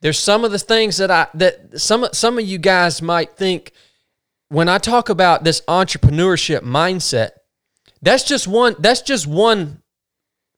there's 0.00 0.18
some 0.18 0.44
of 0.44 0.52
the 0.52 0.58
things 0.58 0.98
that 0.98 1.10
I 1.10 1.26
that 1.34 1.80
some 1.80 2.06
some 2.12 2.38
of 2.38 2.46
you 2.46 2.58
guys 2.58 3.02
might 3.02 3.36
think 3.36 3.72
when 4.48 4.68
I 4.68 4.78
talk 4.78 5.08
about 5.08 5.42
this 5.42 5.60
entrepreneurship 5.62 6.60
mindset, 6.60 7.30
that's 8.02 8.22
just 8.22 8.46
one 8.46 8.76
that's 8.78 9.02
just 9.02 9.26
one 9.26 9.82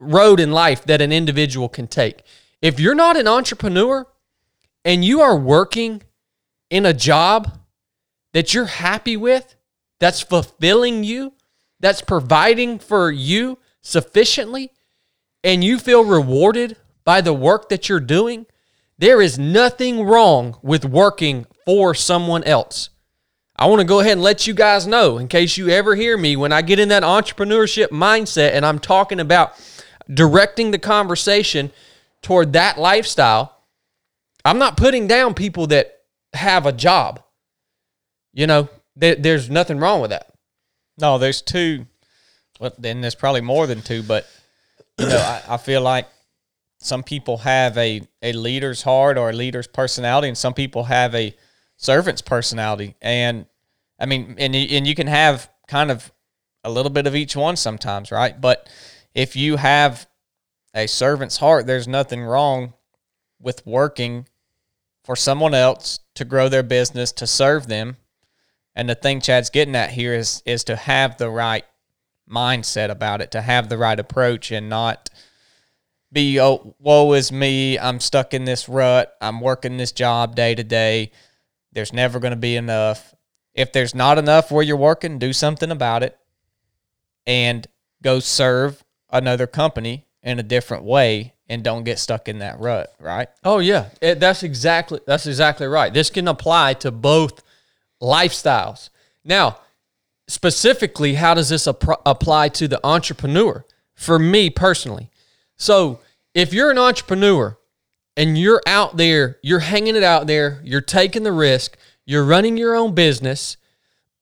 road 0.00 0.40
in 0.40 0.52
life 0.52 0.84
that 0.84 1.00
an 1.00 1.12
individual 1.12 1.68
can 1.68 1.86
take. 1.86 2.22
If 2.60 2.78
you're 2.78 2.94
not 2.94 3.16
an 3.16 3.26
entrepreneur 3.26 4.06
and 4.84 5.04
you 5.04 5.20
are 5.20 5.36
working 5.36 6.02
in 6.70 6.84
a 6.84 6.92
job 6.92 7.57
that 8.32 8.54
you're 8.54 8.66
happy 8.66 9.16
with, 9.16 9.54
that's 10.00 10.20
fulfilling 10.20 11.04
you, 11.04 11.34
that's 11.80 12.02
providing 12.02 12.78
for 12.78 13.10
you 13.10 13.58
sufficiently, 13.80 14.72
and 15.42 15.62
you 15.62 15.78
feel 15.78 16.04
rewarded 16.04 16.76
by 17.04 17.20
the 17.20 17.32
work 17.32 17.68
that 17.68 17.88
you're 17.88 18.00
doing, 18.00 18.46
there 18.98 19.22
is 19.22 19.38
nothing 19.38 20.04
wrong 20.04 20.58
with 20.62 20.84
working 20.84 21.46
for 21.64 21.94
someone 21.94 22.44
else. 22.44 22.90
I 23.56 23.66
want 23.66 23.80
to 23.80 23.86
go 23.86 24.00
ahead 24.00 24.12
and 24.12 24.22
let 24.22 24.46
you 24.46 24.54
guys 24.54 24.86
know 24.86 25.18
in 25.18 25.26
case 25.26 25.56
you 25.56 25.68
ever 25.68 25.94
hear 25.96 26.16
me 26.16 26.36
when 26.36 26.52
I 26.52 26.62
get 26.62 26.78
in 26.78 26.90
that 26.90 27.02
entrepreneurship 27.02 27.88
mindset 27.88 28.52
and 28.52 28.64
I'm 28.64 28.78
talking 28.78 29.20
about 29.20 29.54
directing 30.12 30.70
the 30.70 30.78
conversation 30.78 31.72
toward 32.22 32.52
that 32.52 32.78
lifestyle. 32.78 33.64
I'm 34.44 34.58
not 34.58 34.76
putting 34.76 35.06
down 35.06 35.34
people 35.34 35.66
that 35.68 36.02
have 36.34 36.66
a 36.66 36.72
job. 36.72 37.22
You 38.38 38.46
know, 38.46 38.68
there's 38.94 39.50
nothing 39.50 39.80
wrong 39.80 40.00
with 40.00 40.10
that. 40.10 40.32
No, 40.96 41.18
there's 41.18 41.42
two. 41.42 41.86
Well, 42.60 42.72
then 42.78 43.00
there's 43.00 43.16
probably 43.16 43.40
more 43.40 43.66
than 43.66 43.82
two, 43.82 44.04
but 44.04 44.28
you 44.96 45.08
know, 45.08 45.16
I, 45.16 45.54
I 45.54 45.56
feel 45.56 45.82
like 45.82 46.06
some 46.78 47.02
people 47.02 47.38
have 47.38 47.76
a, 47.76 48.02
a 48.22 48.32
leader's 48.32 48.82
heart 48.82 49.18
or 49.18 49.30
a 49.30 49.32
leader's 49.32 49.66
personality, 49.66 50.28
and 50.28 50.38
some 50.38 50.54
people 50.54 50.84
have 50.84 51.16
a 51.16 51.34
servant's 51.78 52.22
personality. 52.22 52.94
And 53.02 53.46
I 53.98 54.06
mean, 54.06 54.36
and 54.38 54.54
and 54.54 54.86
you 54.86 54.94
can 54.94 55.08
have 55.08 55.50
kind 55.66 55.90
of 55.90 56.12
a 56.62 56.70
little 56.70 56.90
bit 56.90 57.08
of 57.08 57.16
each 57.16 57.34
one 57.34 57.56
sometimes, 57.56 58.12
right? 58.12 58.40
But 58.40 58.70
if 59.14 59.34
you 59.34 59.56
have 59.56 60.06
a 60.76 60.86
servant's 60.86 61.38
heart, 61.38 61.66
there's 61.66 61.88
nothing 61.88 62.22
wrong 62.22 62.74
with 63.40 63.66
working 63.66 64.28
for 65.02 65.16
someone 65.16 65.54
else 65.54 65.98
to 66.14 66.24
grow 66.24 66.48
their 66.48 66.62
business, 66.62 67.10
to 67.10 67.26
serve 67.26 67.66
them. 67.66 67.96
And 68.78 68.88
the 68.88 68.94
thing 68.94 69.20
Chad's 69.20 69.50
getting 69.50 69.74
at 69.74 69.90
here 69.90 70.14
is 70.14 70.42
is 70.46 70.64
to 70.64 70.76
have 70.76 71.18
the 71.18 71.28
right 71.28 71.64
mindset 72.30 72.90
about 72.90 73.20
it, 73.20 73.32
to 73.32 73.42
have 73.42 73.68
the 73.68 73.76
right 73.76 73.98
approach 73.98 74.52
and 74.52 74.70
not 74.70 75.10
be 76.12 76.40
oh 76.40 76.74
woe 76.78 77.12
is 77.12 77.32
me, 77.32 77.78
I'm 77.78 77.98
stuck 78.00 78.32
in 78.32 78.44
this 78.44 78.68
rut, 78.68 79.12
I'm 79.20 79.40
working 79.40 79.76
this 79.76 79.92
job 79.92 80.36
day 80.36 80.54
to 80.54 80.64
day 80.64 81.10
there's 81.72 81.92
never 81.92 82.18
going 82.18 82.32
to 82.32 82.36
be 82.36 82.56
enough. 82.56 83.14
If 83.54 83.72
there's 83.72 83.94
not 83.94 84.18
enough 84.18 84.50
where 84.50 84.62
you're 84.62 84.76
working, 84.76 85.18
do 85.18 85.32
something 85.32 85.70
about 85.70 86.02
it 86.02 86.18
and 87.26 87.66
go 88.02 88.20
serve 88.20 88.84
another 89.10 89.46
company 89.46 90.06
in 90.22 90.38
a 90.38 90.42
different 90.42 90.84
way 90.84 91.34
and 91.48 91.64
don't 91.64 91.84
get 91.84 91.98
stuck 91.98 92.28
in 92.28 92.38
that 92.38 92.60
rut, 92.60 92.94
right? 93.00 93.28
Oh 93.44 93.58
yeah, 93.58 93.90
it, 94.00 94.20
that's 94.20 94.42
exactly 94.42 95.00
that's 95.06 95.26
exactly 95.26 95.66
right. 95.66 95.92
This 95.92 96.10
can 96.10 96.28
apply 96.28 96.74
to 96.74 96.90
both 96.90 97.42
lifestyles. 98.02 98.90
Now, 99.24 99.58
specifically, 100.26 101.14
how 101.14 101.34
does 101.34 101.48
this 101.48 101.66
ap- 101.66 102.02
apply 102.06 102.50
to 102.50 102.68
the 102.68 102.80
entrepreneur? 102.84 103.64
For 103.94 104.18
me 104.18 104.48
personally, 104.48 105.10
so 105.56 105.98
if 106.32 106.54
you're 106.54 106.70
an 106.70 106.78
entrepreneur 106.78 107.58
and 108.16 108.38
you're 108.38 108.62
out 108.64 108.96
there, 108.96 109.38
you're 109.42 109.58
hanging 109.58 109.96
it 109.96 110.04
out 110.04 110.28
there, 110.28 110.60
you're 110.62 110.80
taking 110.80 111.24
the 111.24 111.32
risk, 111.32 111.76
you're 112.06 112.24
running 112.24 112.56
your 112.56 112.76
own 112.76 112.94
business, 112.94 113.56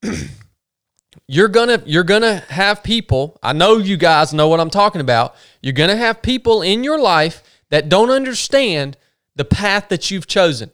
you're 1.29 1.49
gonna 1.49 1.83
you're 1.85 2.05
gonna 2.05 2.39
have 2.49 2.83
people. 2.83 3.39
I 3.43 3.53
know 3.53 3.77
you 3.77 3.97
guys 3.97 4.33
know 4.33 4.49
what 4.49 4.61
I'm 4.61 4.71
talking 4.71 5.01
about. 5.01 5.35
You're 5.61 5.73
gonna 5.73 5.97
have 5.97 6.23
people 6.23 6.63
in 6.63 6.85
your 6.85 6.99
life 6.99 7.43
that 7.71 7.89
don't 7.89 8.11
understand 8.11 8.97
the 9.35 9.45
path 9.45 9.89
that 9.89 10.11
you've 10.11 10.27
chosen. 10.27 10.71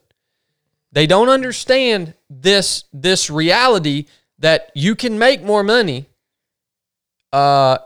They 0.93 1.07
don't 1.07 1.29
understand 1.29 2.13
this 2.29 2.85
this 2.93 3.29
reality 3.29 4.05
that 4.37 4.69
you 4.75 4.95
can 4.95 5.17
make 5.17 5.41
more 5.41 5.63
money 5.63 6.05
uh, 7.31 7.79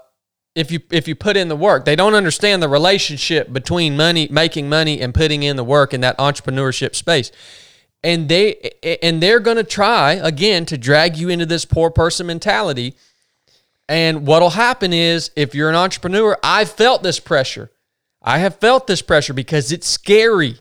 if 0.55 0.71
you 0.71 0.81
if 0.91 1.07
you 1.07 1.15
put 1.15 1.37
in 1.37 1.47
the 1.47 1.55
work. 1.55 1.85
They 1.85 1.95
don't 1.95 2.15
understand 2.15 2.61
the 2.61 2.67
relationship 2.67 3.53
between 3.53 3.95
money, 3.95 4.27
making 4.29 4.67
money, 4.67 4.99
and 4.99 5.13
putting 5.13 5.41
in 5.43 5.55
the 5.55 5.63
work 5.63 5.93
in 5.93 6.01
that 6.01 6.17
entrepreneurship 6.17 6.95
space. 6.95 7.31
And 8.03 8.27
they 8.27 8.71
and 9.01 9.23
they're 9.23 9.39
going 9.39 9.57
to 9.57 9.63
try 9.63 10.13
again 10.13 10.65
to 10.65 10.77
drag 10.77 11.15
you 11.15 11.29
into 11.29 11.45
this 11.45 11.63
poor 11.63 11.89
person 11.89 12.27
mentality. 12.27 12.95
And 13.87 14.27
what'll 14.27 14.49
happen 14.49 14.91
is 14.91 15.31
if 15.37 15.55
you're 15.55 15.69
an 15.69 15.75
entrepreneur, 15.75 16.37
I've 16.43 16.69
felt 16.69 17.03
this 17.03 17.21
pressure. 17.21 17.71
I 18.21 18.39
have 18.39 18.57
felt 18.57 18.85
this 18.85 19.01
pressure 19.01 19.33
because 19.33 19.71
it's 19.71 19.87
scary 19.87 20.59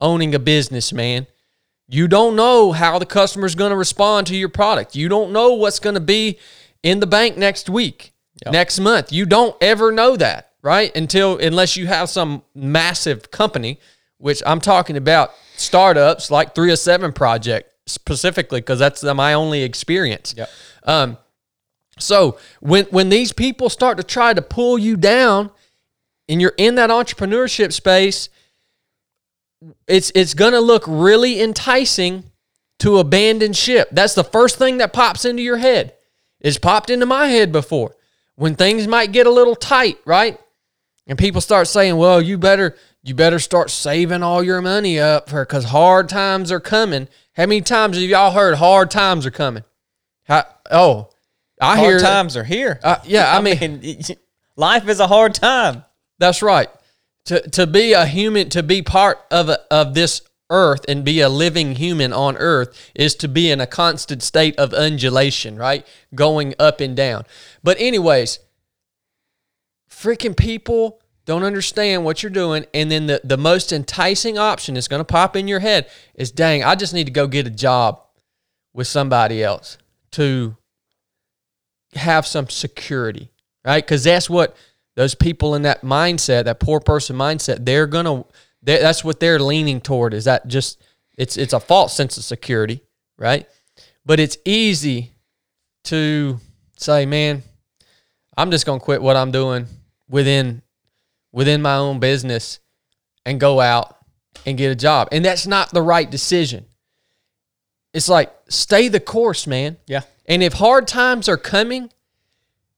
owning 0.00 0.32
a 0.32 0.38
business, 0.38 0.92
man. 0.92 1.26
You 1.88 2.06
don't 2.06 2.36
know 2.36 2.72
how 2.72 2.98
the 2.98 3.06
customer 3.06 3.46
is 3.46 3.54
going 3.54 3.70
to 3.70 3.76
respond 3.76 4.26
to 4.28 4.36
your 4.36 4.50
product. 4.50 4.94
You 4.94 5.08
don't 5.08 5.32
know 5.32 5.54
what's 5.54 5.78
going 5.78 5.94
to 5.94 6.00
be 6.00 6.38
in 6.82 7.00
the 7.00 7.06
bank 7.06 7.36
next 7.36 7.70
week 7.70 8.12
yep. 8.44 8.52
next 8.52 8.78
month. 8.80 9.12
You 9.12 9.26
don't 9.26 9.56
ever 9.60 9.92
know 9.92 10.16
that, 10.16 10.52
right? 10.62 10.94
Until 10.96 11.38
unless 11.38 11.76
you 11.76 11.86
have 11.86 12.08
some 12.08 12.42
massive 12.54 13.30
company, 13.30 13.78
which 14.18 14.42
I'm 14.46 14.60
talking 14.60 14.96
about 14.96 15.32
startups 15.56 16.30
like 16.30 16.54
307 16.54 17.12
project 17.12 17.72
specifically 17.86 18.60
because 18.60 18.78
that's 18.78 19.02
my 19.02 19.34
only 19.34 19.62
experience. 19.62 20.34
Yep. 20.36 20.50
Um, 20.84 21.18
so 21.98 22.38
when 22.60 22.84
when 22.86 23.08
these 23.08 23.32
people 23.32 23.68
start 23.68 23.96
to 23.96 24.04
try 24.04 24.32
to 24.32 24.42
pull 24.42 24.78
you 24.78 24.96
down 24.96 25.50
and 26.28 26.40
you're 26.40 26.54
in 26.56 26.76
that 26.76 26.90
entrepreneurship 26.90 27.72
space, 27.72 28.28
it's 29.86 30.12
it's 30.14 30.34
gonna 30.34 30.60
look 30.60 30.84
really 30.86 31.40
enticing 31.40 32.30
to 32.80 32.98
abandon 32.98 33.52
ship. 33.52 33.88
That's 33.90 34.14
the 34.14 34.24
first 34.24 34.56
thing 34.56 34.78
that 34.78 34.92
pops 34.92 35.24
into 35.24 35.42
your 35.42 35.56
head. 35.56 35.94
It's 36.40 36.58
popped 36.58 36.90
into 36.90 37.06
my 37.06 37.26
head 37.26 37.50
before 37.50 37.96
when 38.36 38.54
things 38.54 38.86
might 38.86 39.12
get 39.12 39.26
a 39.26 39.30
little 39.30 39.56
tight, 39.56 39.98
right? 40.04 40.38
And 41.06 41.18
people 41.18 41.40
start 41.40 41.66
saying, 41.66 41.96
"Well, 41.96 42.20
you 42.20 42.38
better 42.38 42.76
you 43.02 43.14
better 43.14 43.38
start 43.38 43.70
saving 43.70 44.22
all 44.22 44.42
your 44.42 44.60
money 44.60 45.00
up 45.00 45.30
for 45.30 45.44
cuz 45.44 45.64
hard 45.64 46.08
times 46.08 46.52
are 46.52 46.60
coming." 46.60 47.08
How 47.38 47.46
many 47.46 47.60
times 47.60 47.96
have 47.96 48.08
y'all 48.08 48.32
heard 48.32 48.56
hard 48.56 48.90
times 48.90 49.24
are 49.24 49.30
coming? 49.30 49.62
How, 50.24 50.44
oh, 50.72 51.10
I 51.60 51.76
hard 51.76 51.88
hear 51.88 52.00
times 52.00 52.36
are 52.36 52.44
here. 52.44 52.80
Uh, 52.82 52.96
yeah, 53.04 53.32
I, 53.32 53.36
I 53.38 53.40
mean, 53.40 53.80
mean, 53.80 54.02
life 54.56 54.88
is 54.88 55.00
a 55.00 55.06
hard 55.06 55.34
time. 55.34 55.84
That's 56.18 56.42
right. 56.42 56.68
To 57.28 57.40
to 57.50 57.66
be 57.66 57.94
a 57.94 58.04
human, 58.04 58.50
to 58.50 58.62
be 58.62 58.82
part 58.82 59.18
of 59.30 59.48
a, 59.48 59.60
of 59.70 59.94
this 59.94 60.20
earth 60.50 60.84
and 60.88 61.04
be 61.04 61.20
a 61.20 61.28
living 61.28 61.74
human 61.74 62.12
on 62.12 62.36
earth 62.36 62.90
is 62.94 63.14
to 63.16 63.28
be 63.28 63.50
in 63.50 63.60
a 63.60 63.66
constant 63.66 64.22
state 64.22 64.58
of 64.58 64.72
undulation, 64.72 65.56
right? 65.56 65.86
Going 66.14 66.54
up 66.58 66.80
and 66.80 66.96
down. 66.96 67.24
But, 67.62 67.76
anyways, 67.78 68.38
freaking 69.90 70.36
people 70.36 71.00
don't 71.26 71.42
understand 71.42 72.04
what 72.04 72.22
you're 72.22 72.30
doing. 72.30 72.64
And 72.72 72.90
then 72.90 73.06
the, 73.06 73.20
the 73.22 73.36
most 73.36 73.72
enticing 73.72 74.38
option 74.38 74.74
that's 74.74 74.88
going 74.88 75.00
to 75.00 75.04
pop 75.04 75.36
in 75.36 75.48
your 75.48 75.60
head 75.60 75.90
is 76.14 76.30
dang, 76.30 76.64
I 76.64 76.74
just 76.74 76.94
need 76.94 77.04
to 77.04 77.12
go 77.12 77.26
get 77.26 77.46
a 77.46 77.50
job 77.50 78.00
with 78.72 78.86
somebody 78.86 79.42
else 79.42 79.76
to 80.12 80.56
have 81.94 82.26
some 82.26 82.48
security, 82.48 83.30
right? 83.64 83.84
Because 83.84 84.04
that's 84.04 84.30
what 84.30 84.56
those 84.98 85.14
people 85.14 85.54
in 85.54 85.62
that 85.62 85.82
mindset, 85.82 86.46
that 86.46 86.58
poor 86.58 86.80
person 86.80 87.14
mindset, 87.14 87.64
they're 87.64 87.86
gonna. 87.86 88.24
They're, 88.64 88.80
that's 88.80 89.04
what 89.04 89.20
they're 89.20 89.38
leaning 89.38 89.80
toward. 89.80 90.12
Is 90.12 90.24
that 90.24 90.48
just 90.48 90.82
it's 91.16 91.36
it's 91.36 91.52
a 91.52 91.60
false 91.60 91.94
sense 91.94 92.16
of 92.16 92.24
security, 92.24 92.82
right? 93.16 93.46
But 94.04 94.18
it's 94.18 94.36
easy 94.44 95.12
to 95.84 96.40
say, 96.78 97.06
man, 97.06 97.44
I'm 98.36 98.50
just 98.50 98.66
gonna 98.66 98.80
quit 98.80 99.00
what 99.00 99.14
I'm 99.14 99.30
doing 99.30 99.68
within 100.08 100.62
within 101.30 101.62
my 101.62 101.76
own 101.76 102.00
business 102.00 102.58
and 103.24 103.38
go 103.38 103.60
out 103.60 103.98
and 104.46 104.58
get 104.58 104.72
a 104.72 104.74
job, 104.74 105.10
and 105.12 105.24
that's 105.24 105.46
not 105.46 105.70
the 105.70 105.80
right 105.80 106.10
decision. 106.10 106.66
It's 107.94 108.08
like 108.08 108.34
stay 108.48 108.88
the 108.88 108.98
course, 108.98 109.46
man. 109.46 109.76
Yeah. 109.86 110.00
And 110.26 110.42
if 110.42 110.54
hard 110.54 110.88
times 110.88 111.28
are 111.28 111.36
coming, 111.36 111.92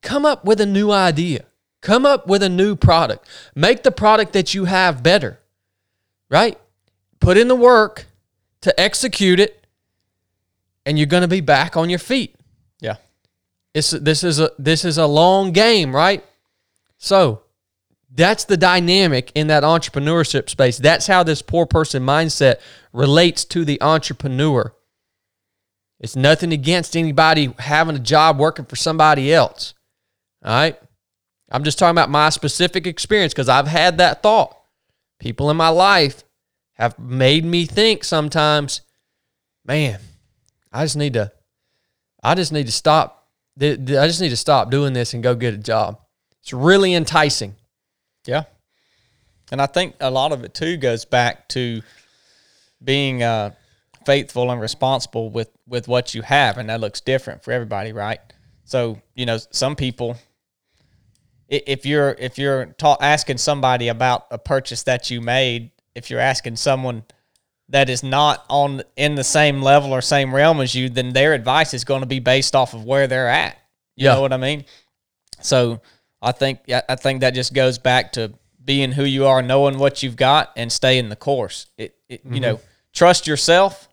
come 0.02 0.26
up 0.26 0.44
with 0.44 0.60
a 0.60 0.66
new 0.66 0.90
idea. 0.90 1.46
Come 1.80 2.04
up 2.04 2.26
with 2.26 2.42
a 2.42 2.48
new 2.48 2.76
product. 2.76 3.26
Make 3.54 3.82
the 3.82 3.90
product 3.90 4.32
that 4.34 4.54
you 4.54 4.66
have 4.66 5.02
better, 5.02 5.40
right? 6.28 6.58
Put 7.20 7.36
in 7.36 7.48
the 7.48 7.56
work 7.56 8.06
to 8.60 8.78
execute 8.78 9.40
it, 9.40 9.66
and 10.84 10.98
you're 10.98 11.06
going 11.06 11.22
to 11.22 11.28
be 11.28 11.40
back 11.40 11.76
on 11.76 11.88
your 11.88 11.98
feet. 11.98 12.34
Yeah. 12.80 12.96
It's, 13.72 13.90
this 13.90 14.24
is 14.24 14.40
a 14.40 14.50
this 14.58 14.84
is 14.84 14.98
a 14.98 15.06
long 15.06 15.52
game, 15.52 15.94
right? 15.94 16.24
So 16.98 17.42
that's 18.12 18.44
the 18.44 18.56
dynamic 18.56 19.32
in 19.34 19.46
that 19.46 19.62
entrepreneurship 19.62 20.50
space. 20.50 20.78
That's 20.78 21.06
how 21.06 21.22
this 21.22 21.42
poor 21.42 21.64
person 21.64 22.02
mindset 22.02 22.56
relates 22.92 23.44
to 23.46 23.64
the 23.64 23.80
entrepreneur. 23.80 24.74
It's 26.00 26.16
nothing 26.16 26.52
against 26.52 26.96
anybody 26.96 27.54
having 27.58 27.94
a 27.94 28.00
job 28.00 28.38
working 28.38 28.64
for 28.64 28.76
somebody 28.76 29.32
else. 29.32 29.74
All 30.44 30.52
right. 30.52 30.80
I'm 31.50 31.64
just 31.64 31.78
talking 31.78 31.90
about 31.90 32.10
my 32.10 32.30
specific 32.30 32.86
experience 32.86 33.32
because 33.32 33.48
I've 33.48 33.66
had 33.66 33.98
that 33.98 34.22
thought. 34.22 34.56
People 35.18 35.50
in 35.50 35.56
my 35.56 35.68
life 35.68 36.24
have 36.74 36.98
made 36.98 37.44
me 37.44 37.66
think 37.66 38.04
sometimes, 38.04 38.82
man, 39.64 39.98
I 40.72 40.84
just 40.84 40.96
need 40.96 41.14
to, 41.14 41.32
I 42.22 42.34
just 42.34 42.52
need 42.52 42.66
to 42.66 42.72
stop. 42.72 43.28
I 43.60 43.76
just 43.76 44.20
need 44.20 44.30
to 44.30 44.36
stop 44.36 44.70
doing 44.70 44.92
this 44.92 45.12
and 45.12 45.22
go 45.22 45.34
get 45.34 45.52
a 45.52 45.58
job. 45.58 46.00
It's 46.40 46.52
really 46.52 46.94
enticing. 46.94 47.56
Yeah. 48.24 48.44
And 49.52 49.60
I 49.60 49.66
think 49.66 49.96
a 50.00 50.10
lot 50.10 50.32
of 50.32 50.44
it 50.44 50.54
too 50.54 50.76
goes 50.76 51.04
back 51.04 51.48
to 51.50 51.82
being 52.82 53.22
uh, 53.22 53.50
faithful 54.06 54.50
and 54.50 54.60
responsible 54.60 55.30
with 55.30 55.50
with 55.66 55.88
what 55.88 56.14
you 56.14 56.22
have, 56.22 56.58
and 56.58 56.68
that 56.68 56.80
looks 56.80 57.00
different 57.00 57.44
for 57.44 57.52
everybody, 57.52 57.92
right? 57.92 58.20
So 58.64 59.00
you 59.14 59.26
know, 59.26 59.38
some 59.50 59.76
people, 59.76 60.16
if 61.50 61.84
you're 61.84 62.14
if 62.18 62.38
you're 62.38 62.66
ta- 62.78 62.96
asking 63.00 63.38
somebody 63.38 63.88
about 63.88 64.26
a 64.30 64.38
purchase 64.38 64.84
that 64.84 65.10
you 65.10 65.20
made, 65.20 65.72
if 65.94 66.08
you're 66.08 66.20
asking 66.20 66.56
someone 66.56 67.04
that 67.68 67.88
is 67.88 68.02
not 68.02 68.44
on 68.48 68.82
in 68.96 69.16
the 69.16 69.24
same 69.24 69.60
level 69.62 69.92
or 69.92 70.00
same 70.00 70.34
realm 70.34 70.60
as 70.60 70.74
you, 70.74 70.88
then 70.88 71.12
their 71.12 71.34
advice 71.34 71.74
is 71.74 71.84
going 71.84 72.00
to 72.00 72.06
be 72.06 72.20
based 72.20 72.54
off 72.54 72.74
of 72.74 72.84
where 72.84 73.06
they're 73.06 73.28
at. 73.28 73.56
You 73.96 74.06
Yeah. 74.06 74.14
know 74.14 74.20
what 74.22 74.32
I 74.32 74.36
mean? 74.36 74.64
So 75.40 75.80
I 76.22 76.32
think 76.32 76.60
I 76.68 76.94
think 76.96 77.20
that 77.20 77.34
just 77.34 77.52
goes 77.52 77.78
back 77.78 78.12
to 78.12 78.32
being 78.64 78.92
who 78.92 79.04
you 79.04 79.26
are, 79.26 79.42
knowing 79.42 79.78
what 79.78 80.02
you've 80.02 80.16
got, 80.16 80.52
and 80.56 80.70
staying 80.70 81.08
the 81.08 81.16
course. 81.16 81.66
It, 81.76 81.96
it 82.08 82.22
you 82.24 82.40
know, 82.40 82.56
mm-hmm. 82.56 82.66
trust 82.92 83.26
yourself. 83.26 83.88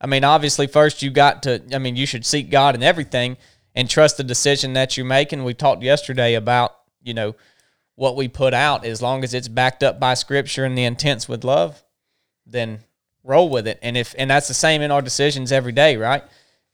I 0.00 0.06
mean, 0.06 0.22
obviously, 0.22 0.66
first 0.66 1.02
you 1.02 1.10
got 1.10 1.42
to. 1.44 1.62
I 1.74 1.78
mean, 1.78 1.96
you 1.96 2.06
should 2.06 2.24
seek 2.24 2.50
God 2.50 2.74
in 2.74 2.82
everything 2.82 3.36
and 3.74 3.88
trust 3.88 4.16
the 4.16 4.24
decision 4.24 4.72
that 4.74 4.96
you're 4.96 5.06
making. 5.06 5.44
We 5.44 5.54
talked 5.54 5.82
yesterday 5.82 6.34
about 6.34 6.76
you 7.02 7.14
know 7.14 7.34
what 7.94 8.16
we 8.16 8.28
put 8.28 8.54
out. 8.54 8.84
As 8.84 9.02
long 9.02 9.24
as 9.24 9.34
it's 9.34 9.48
backed 9.48 9.82
up 9.82 10.00
by 10.00 10.14
Scripture 10.14 10.64
and 10.64 10.76
the 10.76 10.84
intents 10.84 11.28
with 11.28 11.44
love, 11.44 11.82
then 12.46 12.80
roll 13.22 13.48
with 13.48 13.66
it. 13.66 13.78
And 13.82 13.96
if 13.96 14.14
and 14.18 14.30
that's 14.30 14.48
the 14.48 14.54
same 14.54 14.82
in 14.82 14.90
our 14.90 15.02
decisions 15.02 15.52
every 15.52 15.72
day, 15.72 15.96
right? 15.96 16.24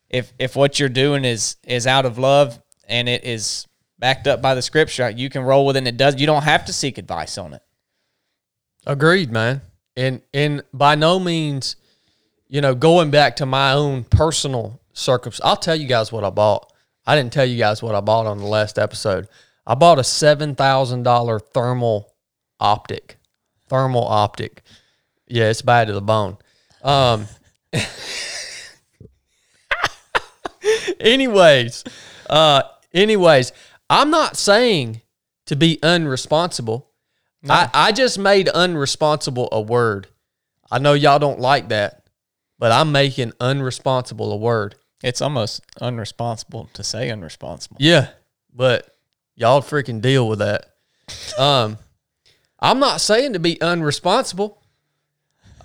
If 0.09 0.33
if 0.39 0.57
what 0.57 0.79
you're 0.79 0.89
doing 0.89 1.25
is 1.25 1.57
is 1.67 1.87
out 1.87 2.07
of 2.07 2.19
love 2.19 2.61
and 2.89 3.09
it 3.09 3.25
is 3.25 3.67
backed 3.99 4.27
up 4.27 4.41
by 4.41 4.55
the 4.55 4.63
Scripture, 4.63 5.11
you 5.11 5.29
can 5.31 5.43
roll 5.43 5.67
with 5.67 5.77
it. 5.77 5.81
and 5.81 5.89
It 5.89 5.97
does. 5.97 6.21
You 6.21 6.27
don't 6.27 6.45
have 6.45 6.65
to 6.67 6.73
seek 6.73 6.99
advice 6.99 7.39
on 7.39 7.55
it. 7.55 7.63
Agreed, 8.87 9.33
man. 9.33 9.63
And 9.97 10.23
and 10.33 10.63
by 10.73 10.95
no 10.95 11.19
means, 11.19 11.77
you 12.49 12.61
know, 12.61 12.75
going 12.75 13.11
back 13.11 13.37
to 13.37 13.47
my 13.47 13.73
own 13.73 14.05
personal 14.05 14.81
circumstance, 14.93 15.45
I'll 15.45 15.57
tell 15.57 15.77
you 15.77 15.89
guys 15.89 16.13
what 16.13 16.23
I 16.23 16.31
bought. 16.31 16.73
I 17.07 17.17
didn't 17.17 17.33
tell 17.33 17.47
you 17.47 17.57
guys 17.57 17.83
what 17.83 17.95
I 17.95 18.01
bought 18.01 18.27
on 18.27 18.39
the 18.39 18.47
last 18.47 18.79
episode. 18.79 19.29
I 19.67 19.75
bought 19.75 19.99
a 19.99 20.05
seven 20.05 20.55
thousand 20.55 21.03
dollar 21.03 21.39
thermal 21.39 22.15
optic. 22.61 23.19
Thermal 23.69 24.07
optic. 24.07 24.63
Yeah, 25.27 25.51
it's 25.51 25.63
bad 25.63 25.89
to 25.89 25.93
the 25.93 26.01
bone. 26.01 26.39
Um 26.83 27.27
anyways, 31.01 31.85
uh 32.29 32.63
anyways, 32.93 33.53
I'm 33.89 34.11
not 34.11 34.37
saying 34.37 35.03
to 35.47 35.57
be 35.57 35.79
unresponsible. 35.83 36.87
I, 37.49 37.71
I 37.73 37.93
just 37.93 38.19
made 38.19 38.49
unresponsible 38.49 39.49
a 39.53 39.61
word. 39.61 40.09
I 40.71 40.79
know 40.79 40.95
y'all 40.95 41.21
don't 41.21 41.39
like 41.39 41.69
that, 41.69 42.09
but 42.59 42.73
I'm 42.73 42.91
making 42.91 43.33
unresponsible 43.33 44.33
a 44.33 44.37
word. 44.37 44.75
It's 45.03 45.21
almost 45.21 45.63
unresponsible 45.81 46.73
to 46.73 46.83
say 46.83 47.09
unresponsible. 47.09 47.77
Yeah, 47.79 48.09
but 48.55 48.95
y'all 49.35 49.61
freaking 49.61 50.01
deal 50.01 50.29
with 50.29 50.39
that. 50.39 50.75
Um, 51.39 51.79
I'm 52.59 52.81
not 52.81 53.01
saying 53.01 53.35
to 53.35 53.39
be 53.39 53.57
unresponsible. 53.57 54.57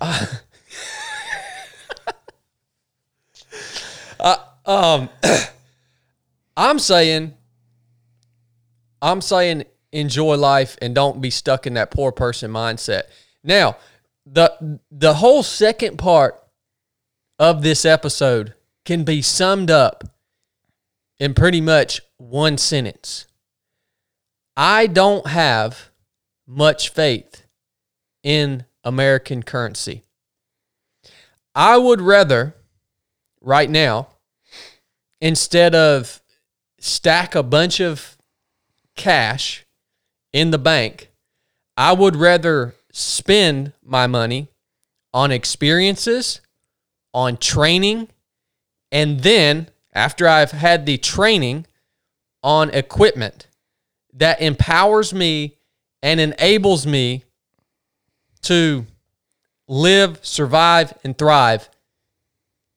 I, 4.20 4.38
um, 4.66 5.08
I'm 6.56 6.78
saying, 6.78 7.34
I'm 9.00 9.20
saying 9.20 9.64
enjoy 9.92 10.36
life 10.36 10.76
and 10.80 10.94
don't 10.94 11.20
be 11.20 11.30
stuck 11.30 11.66
in 11.66 11.74
that 11.74 11.90
poor 11.90 12.12
person 12.12 12.50
mindset. 12.50 13.02
Now, 13.42 13.76
the 14.26 14.78
the 14.90 15.14
whole 15.14 15.42
second 15.42 15.98
part 15.98 16.40
of 17.38 17.62
this 17.62 17.84
episode 17.84 18.54
can 18.84 19.04
be 19.04 19.22
summed 19.22 19.70
up 19.70 20.04
in 21.18 21.34
pretty 21.34 21.60
much 21.60 22.00
one 22.18 22.58
sentence. 22.58 23.26
I 24.56 24.86
don't 24.86 25.26
have 25.28 25.90
much 26.46 26.90
faith 26.90 27.46
in 28.22 28.64
American 28.84 29.42
currency. 29.42 30.02
I 31.54 31.76
would 31.76 32.00
rather, 32.00 32.54
right 33.40 33.70
now, 33.70 34.08
instead 35.20 35.74
of 35.74 36.20
stack 36.78 37.34
a 37.34 37.42
bunch 37.42 37.80
of 37.80 38.16
cash 38.96 39.64
in 40.32 40.50
the 40.50 40.58
bank, 40.58 41.10
I 41.76 41.92
would 41.92 42.16
rather 42.16 42.74
spend 42.92 43.72
my 43.82 44.06
money 44.06 44.48
on 45.14 45.30
experiences, 45.30 46.40
on 47.14 47.36
training, 47.36 48.08
and 48.92 49.20
then 49.20 49.68
after 49.92 50.28
I've 50.28 50.52
had 50.52 50.86
the 50.86 50.98
training 50.98 51.66
on 52.42 52.70
equipment 52.70 53.48
that 54.14 54.40
empowers 54.40 55.12
me 55.12 55.56
and 56.02 56.20
enables 56.20 56.86
me 56.86 57.24
to 58.42 58.86
live, 59.66 60.20
survive, 60.22 60.92
and 61.02 61.18
thrive 61.18 61.68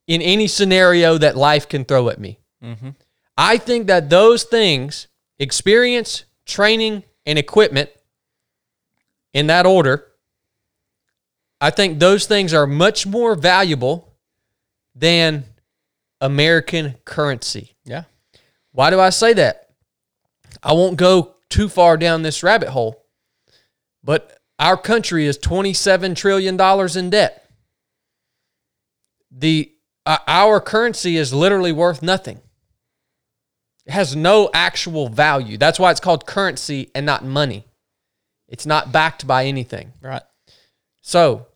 in 0.08 0.22
any 0.22 0.48
scenario 0.48 1.18
that 1.20 1.36
life 1.36 1.70
can 1.70 1.86
throw 1.86 2.10
at 2.10 2.20
me. 2.20 2.40
Mm-hmm. 2.64 2.90
I 3.38 3.58
think 3.58 3.88
that 3.88 4.10
those 4.10 4.44
things 4.44 5.08
experience, 5.38 6.26
training, 6.46 7.04
and 7.26 7.38
equipment 7.38 7.90
in 9.34 9.48
that 9.48 9.66
order 9.66 10.08
I 11.62 11.70
think 11.70 12.00
those 12.00 12.26
things 12.26 12.54
are 12.54 12.68
much 12.68 13.08
more 13.08 13.36
valuable 13.36 14.14
than 14.94 15.46
American 16.22 16.96
currency. 17.06 17.76
Yeah. 17.86 18.04
Why 18.72 18.90
do 18.90 19.00
I 19.00 19.10
say 19.10 19.34
that? 19.34 19.70
I 20.64 20.74
won't 20.74 20.98
go 20.98 21.36
too 21.50 21.70
far 21.70 21.98
down 21.98 22.22
this 22.24 22.44
rabbit 22.44 22.70
hole, 22.70 23.06
but 24.04 24.40
our 24.60 24.78
country 24.78 25.26
is 25.26 25.38
$27 25.38 26.16
trillion 26.16 26.60
in 26.98 27.10
debt. 27.10 27.50
the 29.32 29.72
uh, 30.06 30.18
our 30.28 30.60
currency 30.60 31.18
is 31.18 31.34
literally 31.34 31.72
worth 31.72 32.04
nothing. 32.04 32.40
It 33.86 33.92
has 33.92 34.16
no 34.16 34.50
actual 34.54 35.10
value. 35.10 35.58
That's 35.58 35.80
why 35.80 35.92
it's 35.92 36.00
called 36.00 36.26
currency 36.26 36.92
and 36.94 37.06
not 37.06 37.24
money. 37.24 37.66
It's 38.48 38.66
not 38.66 38.92
backed 38.92 39.26
by 39.26 39.46
anything. 39.46 39.94
Right. 40.02 40.22
So 41.02 41.48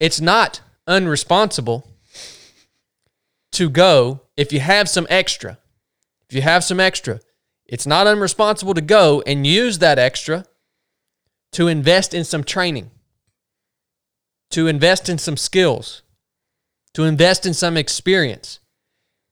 it's 0.00 0.20
not 0.20 0.60
unresponsible 0.88 1.86
to 3.58 3.68
go 3.68 4.20
if 4.36 4.52
you 4.52 4.60
have 4.60 4.88
some 4.88 5.04
extra. 5.10 5.58
If 6.30 6.36
you 6.36 6.42
have 6.42 6.62
some 6.62 6.78
extra, 6.78 7.18
it's 7.66 7.88
not 7.88 8.06
unresponsible 8.06 8.72
to 8.76 8.80
go 8.80 9.20
and 9.26 9.44
use 9.44 9.80
that 9.80 9.98
extra 9.98 10.44
to 11.52 11.66
invest 11.66 12.14
in 12.14 12.22
some 12.22 12.44
training, 12.44 12.92
to 14.52 14.68
invest 14.68 15.08
in 15.08 15.18
some 15.18 15.36
skills, 15.36 16.02
to 16.94 17.02
invest 17.02 17.46
in 17.46 17.52
some 17.52 17.76
experience, 17.76 18.60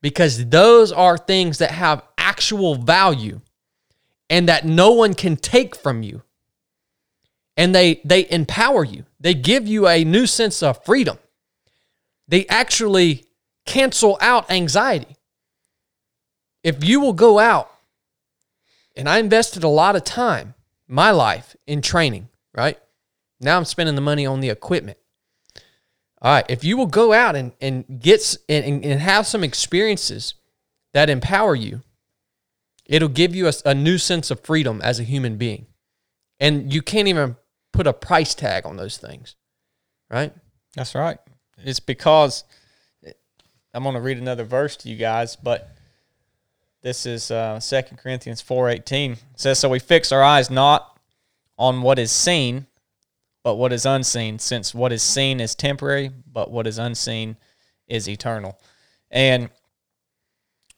because 0.03 0.49
those 0.49 0.91
are 0.91 1.17
things 1.17 1.59
that 1.59 1.71
have 1.71 2.03
actual 2.19 2.75
value 2.75 3.41
and 4.29 4.49
that 4.49 4.65
no 4.65 4.91
one 4.91 5.15
can 5.15 5.37
take 5.37 5.77
from 5.77 6.03
you. 6.03 6.23
And 7.57 7.73
they, 7.73 8.01
they 8.05 8.29
empower 8.29 8.83
you, 8.83 9.05
they 9.21 9.35
give 9.35 9.69
you 9.69 9.87
a 9.87 10.03
new 10.03 10.27
sense 10.27 10.65
of 10.65 10.85
freedom. 10.85 11.19
They 12.27 12.45
actually 12.49 13.26
cancel 13.66 14.16
out 14.20 14.50
anxiety. 14.50 15.16
If 16.62 16.83
you 16.83 17.00
will 17.00 17.12
go 17.12 17.38
out, 17.38 17.70
and 18.96 19.09
I 19.09 19.18
invested 19.18 19.62
a 19.62 19.68
lot 19.68 19.96
of 19.96 20.05
time, 20.05 20.55
my 20.88 21.11
life, 21.11 21.55
in 21.66 21.83
training, 21.83 22.29
right? 22.55 22.79
Now 23.40 23.57
I'm 23.57 23.64
spending 23.64 23.94
the 23.94 24.00
money 24.00 24.24
on 24.24 24.40
the 24.40 24.50
equipment. 24.50 24.98
All 26.22 26.33
right, 26.33 26.46
if 26.48 26.64
you 26.64 26.76
will 26.76 26.87
go 26.87 27.12
out 27.12 27.37
and, 27.37 27.52
and 27.61 27.85
get 28.00 28.37
and, 28.48 28.85
and 28.85 29.00
have 29.00 29.26
some 29.26 29.44
experiences 29.44 30.35
that 30.94 31.11
empower 31.11 31.55
you, 31.55 31.83
it'll 32.87 33.09
give 33.09 33.35
you 33.35 33.48
a, 33.48 33.52
a 33.66 33.74
new 33.74 33.98
sense 33.98 34.31
of 34.31 34.40
freedom 34.40 34.81
as 34.83 34.98
a 34.98 35.05
human 35.05 35.37
being. 35.37 35.66
And 36.40 36.72
you 36.72 36.81
can't 36.81 37.09
even 37.09 37.37
put 37.72 37.87
a 37.87 37.92
price 37.92 38.35
tag 38.35 38.64
on 38.64 38.76
those 38.76 38.96
things, 38.96 39.37
right? 40.11 40.33
That's 40.74 40.94
right. 40.94 41.18
It's 41.59 41.81
because 41.81 42.44
I'm 43.77 43.83
going 43.83 43.95
to 43.95 44.01
read 44.01 44.17
another 44.17 44.45
verse 44.45 44.75
to 44.79 44.89
you 44.89 44.97
guys, 44.97 45.37
but 45.37 45.77
this 46.81 47.05
is 47.05 47.31
uh, 47.31 47.61
2 47.62 47.83
Corinthians 47.97 48.43
4.18. 48.43 49.12
It 49.12 49.19
says, 49.35 49.59
So 49.59 49.69
we 49.69 49.81
fix 49.81 50.12
our 50.12 50.23
eyes 50.23 50.49
not 50.49 50.99
on 51.59 51.83
what 51.83 51.99
is 51.99 52.11
seen, 52.11 52.69
but 53.45 53.57
what 53.57 53.75
is 53.75 53.85
unseen, 53.85 54.39
since 54.39 54.75
what 54.75 54.93
is 54.93 55.03
seen 55.03 55.41
is 55.41 55.55
temporary, 55.55 56.11
but 56.33 56.51
what 56.51 56.67
is 56.67 56.79
unseen 56.79 57.37
is 57.87 58.09
eternal. 58.09 58.59
And 59.11 59.51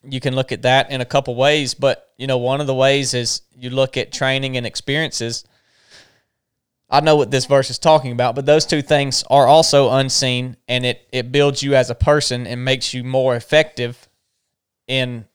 you 0.02 0.18
can 0.18 0.34
look 0.34 0.50
at 0.50 0.62
that 0.62 0.90
in 0.90 1.00
a 1.00 1.04
couple 1.04 1.36
ways, 1.36 1.74
but 1.74 2.10
you 2.16 2.26
know, 2.26 2.38
one 2.38 2.60
of 2.60 2.66
the 2.66 2.74
ways 2.74 3.14
is 3.14 3.42
you 3.56 3.70
look 3.70 3.96
at 3.96 4.10
training 4.10 4.56
and 4.56 4.66
experiences– 4.66 5.44
I 6.90 7.00
know 7.00 7.16
what 7.16 7.30
this 7.30 7.44
verse 7.44 7.68
is 7.70 7.78
talking 7.78 8.12
about, 8.12 8.34
but 8.34 8.46
those 8.46 8.64
two 8.64 8.80
things 8.80 9.22
are 9.28 9.46
also 9.46 9.90
unseen 9.90 10.56
and 10.68 10.86
it, 10.86 11.06
it 11.12 11.30
builds 11.30 11.62
you 11.62 11.74
as 11.74 11.90
a 11.90 11.94
person 11.94 12.46
and 12.46 12.64
makes 12.64 12.94
you 12.94 13.04
more 13.04 13.36
effective 13.36 14.08
in 14.86 15.26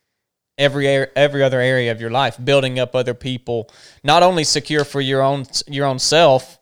every 0.58 0.88
every 0.88 1.44
other 1.44 1.60
area 1.60 1.92
of 1.92 2.02
your 2.02 2.10
life, 2.10 2.44
building 2.44 2.80
up 2.80 2.96
other 2.96 3.14
people, 3.14 3.70
not 4.04 4.24
only 4.24 4.44
secure 4.44 4.84
for 4.84 5.02
your 5.02 5.22
own 5.22 5.46
your 5.68 5.86
own 5.86 6.00
self 6.00 6.60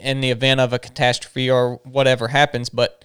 in 0.00 0.20
the 0.20 0.30
event 0.30 0.60
of 0.60 0.72
a 0.72 0.78
catastrophe 0.78 1.50
or 1.50 1.80
whatever 1.84 2.28
happens, 2.28 2.68
but 2.68 3.04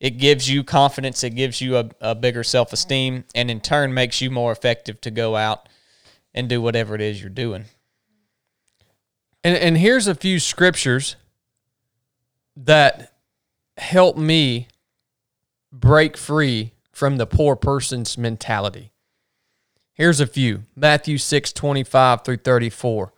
it 0.00 0.18
gives 0.18 0.50
you 0.50 0.62
confidence, 0.62 1.24
it 1.24 1.30
gives 1.30 1.60
you 1.60 1.78
a, 1.78 1.90
a 2.00 2.14
bigger 2.14 2.44
self 2.44 2.72
esteem, 2.72 3.24
and 3.34 3.50
in 3.50 3.60
turn 3.60 3.94
makes 3.94 4.20
you 4.20 4.30
more 4.30 4.52
effective 4.52 5.00
to 5.00 5.10
go 5.10 5.34
out 5.36 5.68
and 6.34 6.48
do 6.48 6.60
whatever 6.60 6.94
it 6.94 7.00
is 7.00 7.20
you're 7.20 7.30
doing. 7.30 7.64
And 9.44 9.56
and 9.56 9.78
here's 9.78 10.08
a 10.08 10.14
few 10.14 10.40
scriptures 10.40 11.16
that 12.56 13.12
help 13.76 14.16
me 14.16 14.68
break 15.70 16.16
free 16.16 16.72
from 16.92 17.18
the 17.18 17.26
poor 17.26 17.54
person's 17.54 18.16
mentality. 18.16 18.90
Here's 19.92 20.20
a 20.20 20.26
few. 20.26 20.62
Matthew 20.74 21.18
6, 21.18 21.52
25 21.52 22.24
through 22.24 22.38
34. 22.38 23.12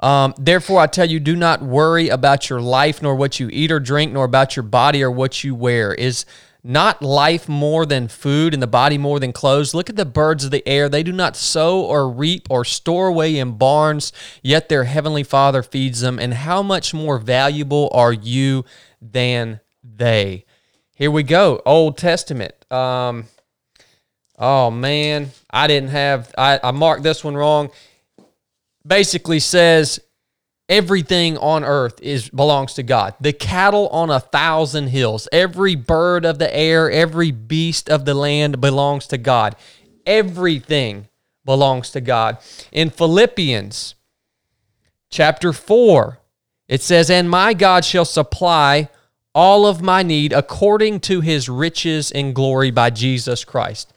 Um, 0.00 0.34
Therefore, 0.38 0.80
I 0.80 0.86
tell 0.86 1.08
you, 1.08 1.20
do 1.20 1.34
not 1.34 1.62
worry 1.62 2.08
about 2.08 2.48
your 2.48 2.60
life, 2.60 3.02
nor 3.02 3.14
what 3.14 3.40
you 3.40 3.48
eat 3.50 3.72
or 3.72 3.80
drink, 3.80 4.12
nor 4.12 4.24
about 4.24 4.56
your 4.56 4.62
body 4.62 5.02
or 5.02 5.10
what 5.10 5.42
you 5.42 5.54
wear. 5.54 5.92
Is 5.94 6.24
not 6.66 7.00
life 7.00 7.48
more 7.48 7.86
than 7.86 8.08
food 8.08 8.52
and 8.52 8.62
the 8.62 8.66
body 8.66 8.98
more 8.98 9.20
than 9.20 9.32
clothes? 9.32 9.72
Look 9.74 9.88
at 9.88 9.96
the 9.96 10.04
birds 10.04 10.44
of 10.44 10.50
the 10.50 10.66
air. 10.68 10.88
They 10.88 11.02
do 11.02 11.12
not 11.12 11.36
sow 11.36 11.80
or 11.80 12.10
reap 12.10 12.48
or 12.50 12.64
store 12.64 13.06
away 13.06 13.38
in 13.38 13.52
barns, 13.52 14.12
yet 14.42 14.68
their 14.68 14.84
heavenly 14.84 15.22
Father 15.22 15.62
feeds 15.62 16.00
them. 16.00 16.18
And 16.18 16.34
how 16.34 16.62
much 16.62 16.92
more 16.92 17.18
valuable 17.18 17.88
are 17.92 18.12
you 18.12 18.64
than 19.00 19.60
they? 19.82 20.44
Here 20.94 21.10
we 21.10 21.22
go. 21.22 21.62
Old 21.64 21.98
Testament. 21.98 22.54
Um, 22.72 23.26
oh, 24.38 24.70
man. 24.70 25.30
I 25.50 25.66
didn't 25.66 25.90
have, 25.90 26.34
I, 26.36 26.58
I 26.62 26.70
marked 26.72 27.02
this 27.02 27.22
one 27.22 27.36
wrong. 27.36 27.70
Basically 28.86 29.40
says, 29.40 30.00
everything 30.68 31.38
on 31.38 31.64
earth 31.64 32.00
is 32.02 32.28
belongs 32.28 32.74
to 32.74 32.82
God. 32.82 33.14
The 33.20 33.32
cattle 33.32 33.88
on 33.88 34.10
a 34.10 34.20
thousand 34.20 34.88
hills, 34.88 35.28
every 35.32 35.74
bird 35.74 36.24
of 36.24 36.38
the 36.38 36.54
air, 36.54 36.90
every 36.90 37.30
beast 37.30 37.88
of 37.88 38.04
the 38.04 38.14
land 38.14 38.60
belongs 38.60 39.06
to 39.08 39.18
God. 39.18 39.56
Everything 40.04 41.08
belongs 41.44 41.90
to 41.90 42.00
God. 42.00 42.38
In 42.72 42.90
Philippians 42.90 43.94
chapter 45.10 45.52
4, 45.52 46.18
it 46.68 46.82
says, 46.82 47.10
"And 47.10 47.30
my 47.30 47.54
God 47.54 47.84
shall 47.84 48.04
supply 48.04 48.88
all 49.34 49.66
of 49.66 49.82
my 49.82 50.02
need 50.02 50.32
according 50.32 50.98
to 50.98 51.20
his 51.20 51.48
riches 51.48 52.10
and 52.10 52.34
glory 52.34 52.70
by 52.70 52.90
Jesus 52.90 53.44
Christ." 53.44 53.92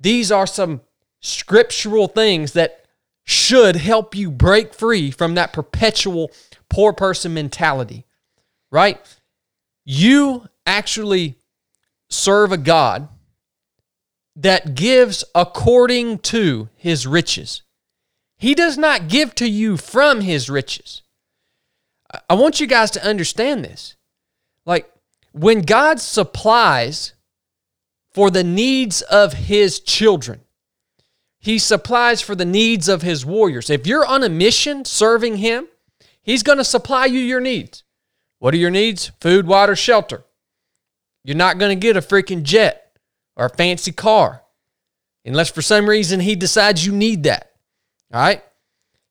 These 0.00 0.32
are 0.32 0.46
some 0.46 0.80
scriptural 1.20 2.08
things 2.08 2.52
that 2.54 2.81
should 3.24 3.76
help 3.76 4.14
you 4.14 4.30
break 4.30 4.74
free 4.74 5.10
from 5.10 5.34
that 5.34 5.52
perpetual 5.52 6.30
poor 6.68 6.92
person 6.92 7.34
mentality, 7.34 8.06
right? 8.70 8.98
You 9.84 10.48
actually 10.66 11.36
serve 12.10 12.52
a 12.52 12.58
God 12.58 13.08
that 14.36 14.74
gives 14.74 15.24
according 15.34 16.18
to 16.18 16.68
his 16.74 17.06
riches. 17.06 17.62
He 18.38 18.54
does 18.54 18.76
not 18.76 19.08
give 19.08 19.34
to 19.36 19.48
you 19.48 19.76
from 19.76 20.20
his 20.20 20.50
riches. 20.50 21.02
I 22.28 22.34
want 22.34 22.60
you 22.60 22.66
guys 22.66 22.90
to 22.92 23.04
understand 23.04 23.64
this. 23.64 23.96
Like, 24.66 24.90
when 25.32 25.62
God 25.62 26.00
supplies 26.00 27.14
for 28.12 28.30
the 28.30 28.44
needs 28.44 29.02
of 29.02 29.32
his 29.32 29.80
children, 29.80 30.40
he 31.42 31.58
supplies 31.58 32.22
for 32.22 32.36
the 32.36 32.44
needs 32.44 32.88
of 32.88 33.02
his 33.02 33.26
warriors. 33.26 33.68
If 33.68 33.84
you're 33.84 34.06
on 34.06 34.22
a 34.22 34.28
mission 34.28 34.84
serving 34.84 35.38
him, 35.38 35.66
he's 36.22 36.44
going 36.44 36.58
to 36.58 36.64
supply 36.64 37.06
you 37.06 37.18
your 37.18 37.40
needs. 37.40 37.82
What 38.38 38.54
are 38.54 38.58
your 38.58 38.70
needs? 38.70 39.10
Food, 39.20 39.48
water, 39.48 39.74
shelter. 39.74 40.24
You're 41.24 41.36
not 41.36 41.58
going 41.58 41.76
to 41.76 41.80
get 41.80 41.96
a 41.96 42.00
freaking 42.00 42.44
jet 42.44 42.96
or 43.36 43.46
a 43.46 43.50
fancy 43.50 43.90
car 43.90 44.42
unless 45.24 45.50
for 45.50 45.62
some 45.62 45.88
reason 45.88 46.20
he 46.20 46.36
decides 46.36 46.86
you 46.86 46.92
need 46.92 47.24
that. 47.24 47.50
All 48.14 48.20
right? 48.20 48.42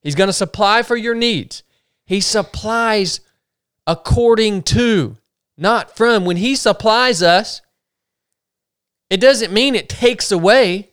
He's 0.01 0.15
going 0.15 0.29
to 0.29 0.33
supply 0.33 0.83
for 0.83 0.95
your 0.95 1.15
needs. 1.15 1.63
He 2.05 2.21
supplies 2.21 3.19
according 3.85 4.63
to, 4.63 5.17
not 5.57 5.97
from. 5.97 6.23
When 6.23 6.37
he 6.37 6.55
supplies 6.55 7.21
us, 7.21 7.61
it 9.09 9.19
doesn't 9.19 9.51
mean 9.51 9.75
it 9.75 9.89
takes 9.89 10.31
away 10.31 10.90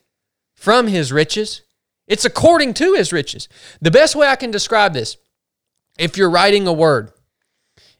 from 0.59 0.89
his 0.89 1.13
riches. 1.13 1.63
It's 2.09 2.25
according 2.25 2.75
to 2.75 2.95
his 2.95 3.13
riches. 3.13 3.49
The 3.81 3.93
best 3.93 4.17
way 4.17 4.27
I 4.27 4.35
can 4.35 4.51
describe 4.51 4.93
this 4.93 5.17
if 5.97 6.17
you're 6.17 6.31
writing 6.31 6.67
a 6.67 6.73
word, 6.73 7.13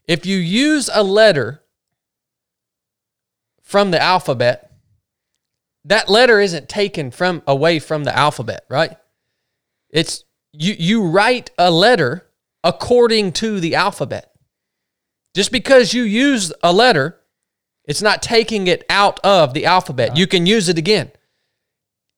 if 0.07 0.25
you 0.25 0.37
use 0.37 0.89
a 0.93 1.01
letter 1.01 1.63
from 3.61 3.91
the 3.91 4.01
alphabet, 4.01 4.71
that 5.85 6.09
letter 6.09 6.41
isn't 6.41 6.67
taken 6.67 7.11
from 7.11 7.41
away 7.47 7.79
from 7.79 8.03
the 8.03 8.15
alphabet, 8.15 8.65
right? 8.69 8.97
It's 9.89 10.25
you 10.51 10.75
you 10.77 11.07
write 11.07 11.51
a 11.57 11.71
letter 11.71 12.27
according 12.61 13.31
to 13.33 13.61
the 13.61 13.75
alphabet. 13.75 14.31
Just 15.33 15.51
because 15.51 15.93
you 15.93 16.03
use 16.03 16.51
a 16.61 16.73
letter, 16.73 17.21
it's 17.85 18.01
not 18.01 18.21
taking 18.21 18.67
it 18.67 18.83
out 18.89 19.19
of 19.21 19.53
the 19.53 19.65
alphabet. 19.65 20.17
You 20.17 20.27
can 20.27 20.45
use 20.45 20.67
it 20.67 20.77
again. 20.77 21.11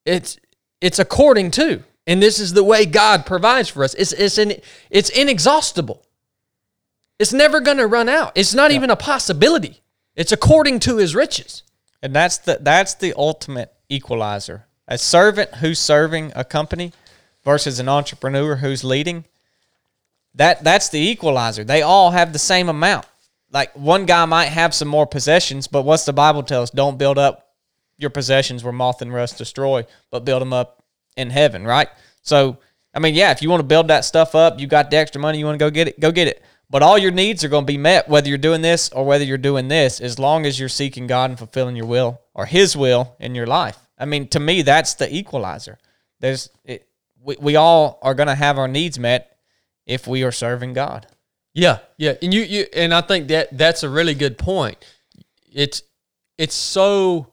It's 0.05 0.37
it's 0.79 0.99
according 0.99 1.51
to, 1.51 1.83
and 2.07 2.21
this 2.21 2.39
is 2.39 2.53
the 2.53 2.63
way 2.63 2.85
God 2.85 3.25
provides 3.25 3.69
for 3.69 3.83
us. 3.83 3.93
It's 3.93 4.11
it's 4.13 4.37
in, 4.37 4.61
it's 4.89 5.09
inexhaustible. 5.09 6.03
It's 7.19 7.33
never 7.33 7.59
going 7.59 7.77
to 7.77 7.85
run 7.85 8.09
out. 8.09 8.31
It's 8.35 8.53
not 8.53 8.71
yeah. 8.71 8.77
even 8.77 8.89
a 8.89 8.95
possibility. 8.95 9.81
It's 10.15 10.31
according 10.31 10.79
to 10.81 10.97
His 10.97 11.15
riches. 11.15 11.63
And 12.01 12.15
that's 12.15 12.39
the 12.39 12.57
that's 12.59 12.95
the 12.95 13.13
ultimate 13.15 13.73
equalizer. 13.89 14.65
A 14.87 14.97
servant 14.97 15.55
who's 15.55 15.79
serving 15.79 16.31
a 16.35 16.43
company 16.43 16.93
versus 17.43 17.79
an 17.79 17.87
entrepreneur 17.87 18.55
who's 18.55 18.83
leading. 18.83 19.25
That 20.33 20.63
that's 20.63 20.89
the 20.89 20.99
equalizer. 20.99 21.63
They 21.63 21.81
all 21.81 22.11
have 22.11 22.33
the 22.33 22.39
same 22.39 22.69
amount. 22.69 23.05
Like 23.51 23.75
one 23.75 24.05
guy 24.05 24.25
might 24.25 24.45
have 24.45 24.73
some 24.73 24.87
more 24.87 25.05
possessions, 25.05 25.67
but 25.67 25.83
what's 25.83 26.05
the 26.05 26.13
Bible 26.13 26.41
tell 26.41 26.63
us? 26.63 26.69
Don't 26.71 26.97
build 26.97 27.17
up 27.17 27.50
your 28.01 28.09
possessions 28.09 28.63
where 28.63 28.73
moth 28.73 29.01
and 29.01 29.13
rust 29.13 29.37
destroy, 29.37 29.85
but 30.09 30.25
build 30.25 30.41
them 30.41 30.53
up 30.53 30.83
in 31.15 31.29
heaven, 31.29 31.65
right? 31.65 31.87
So, 32.21 32.57
I 32.93 32.99
mean, 32.99 33.15
yeah, 33.15 33.31
if 33.31 33.41
you 33.41 33.49
want 33.49 33.61
to 33.61 33.67
build 33.67 33.87
that 33.87 34.05
stuff 34.05 34.35
up, 34.35 34.59
you 34.59 34.67
got 34.67 34.91
the 34.91 34.97
extra 34.97 35.21
money, 35.21 35.39
you 35.39 35.45
want 35.45 35.59
to 35.59 35.65
go 35.65 35.69
get 35.69 35.87
it, 35.87 35.99
go 35.99 36.11
get 36.11 36.27
it. 36.27 36.43
But 36.69 36.83
all 36.83 36.97
your 36.97 37.11
needs 37.11 37.43
are 37.43 37.49
going 37.49 37.65
to 37.65 37.71
be 37.71 37.77
met 37.77 38.07
whether 38.07 38.29
you're 38.29 38.37
doing 38.37 38.61
this 38.61 38.89
or 38.89 39.05
whether 39.05 39.25
you're 39.25 39.37
doing 39.37 39.67
this, 39.67 39.99
as 39.99 40.17
long 40.17 40.45
as 40.45 40.59
you're 40.59 40.69
seeking 40.69 41.05
God 41.05 41.29
and 41.29 41.37
fulfilling 41.37 41.75
your 41.75 41.85
will 41.85 42.21
or 42.33 42.45
His 42.45 42.77
will 42.77 43.15
in 43.19 43.35
your 43.35 43.45
life. 43.45 43.77
I 43.97 44.05
mean, 44.05 44.27
to 44.29 44.39
me, 44.39 44.61
that's 44.61 44.93
the 44.93 45.13
equalizer. 45.13 45.77
There's 46.21 46.49
it, 46.63 46.87
we, 47.21 47.35
we 47.39 47.55
all 47.55 47.99
are 48.01 48.15
going 48.15 48.27
to 48.27 48.35
have 48.35 48.57
our 48.57 48.69
needs 48.69 48.97
met 48.97 49.37
if 49.85 50.07
we 50.07 50.23
are 50.23 50.31
serving 50.31 50.73
God. 50.73 51.07
Yeah, 51.53 51.79
yeah, 51.97 52.13
and 52.21 52.33
you 52.33 52.41
you 52.41 52.65
and 52.73 52.93
I 52.93 53.01
think 53.01 53.27
that 53.27 53.57
that's 53.57 53.83
a 53.83 53.89
really 53.89 54.13
good 54.13 54.37
point. 54.37 54.77
It's 55.51 55.83
it's 56.37 56.55
so 56.55 57.30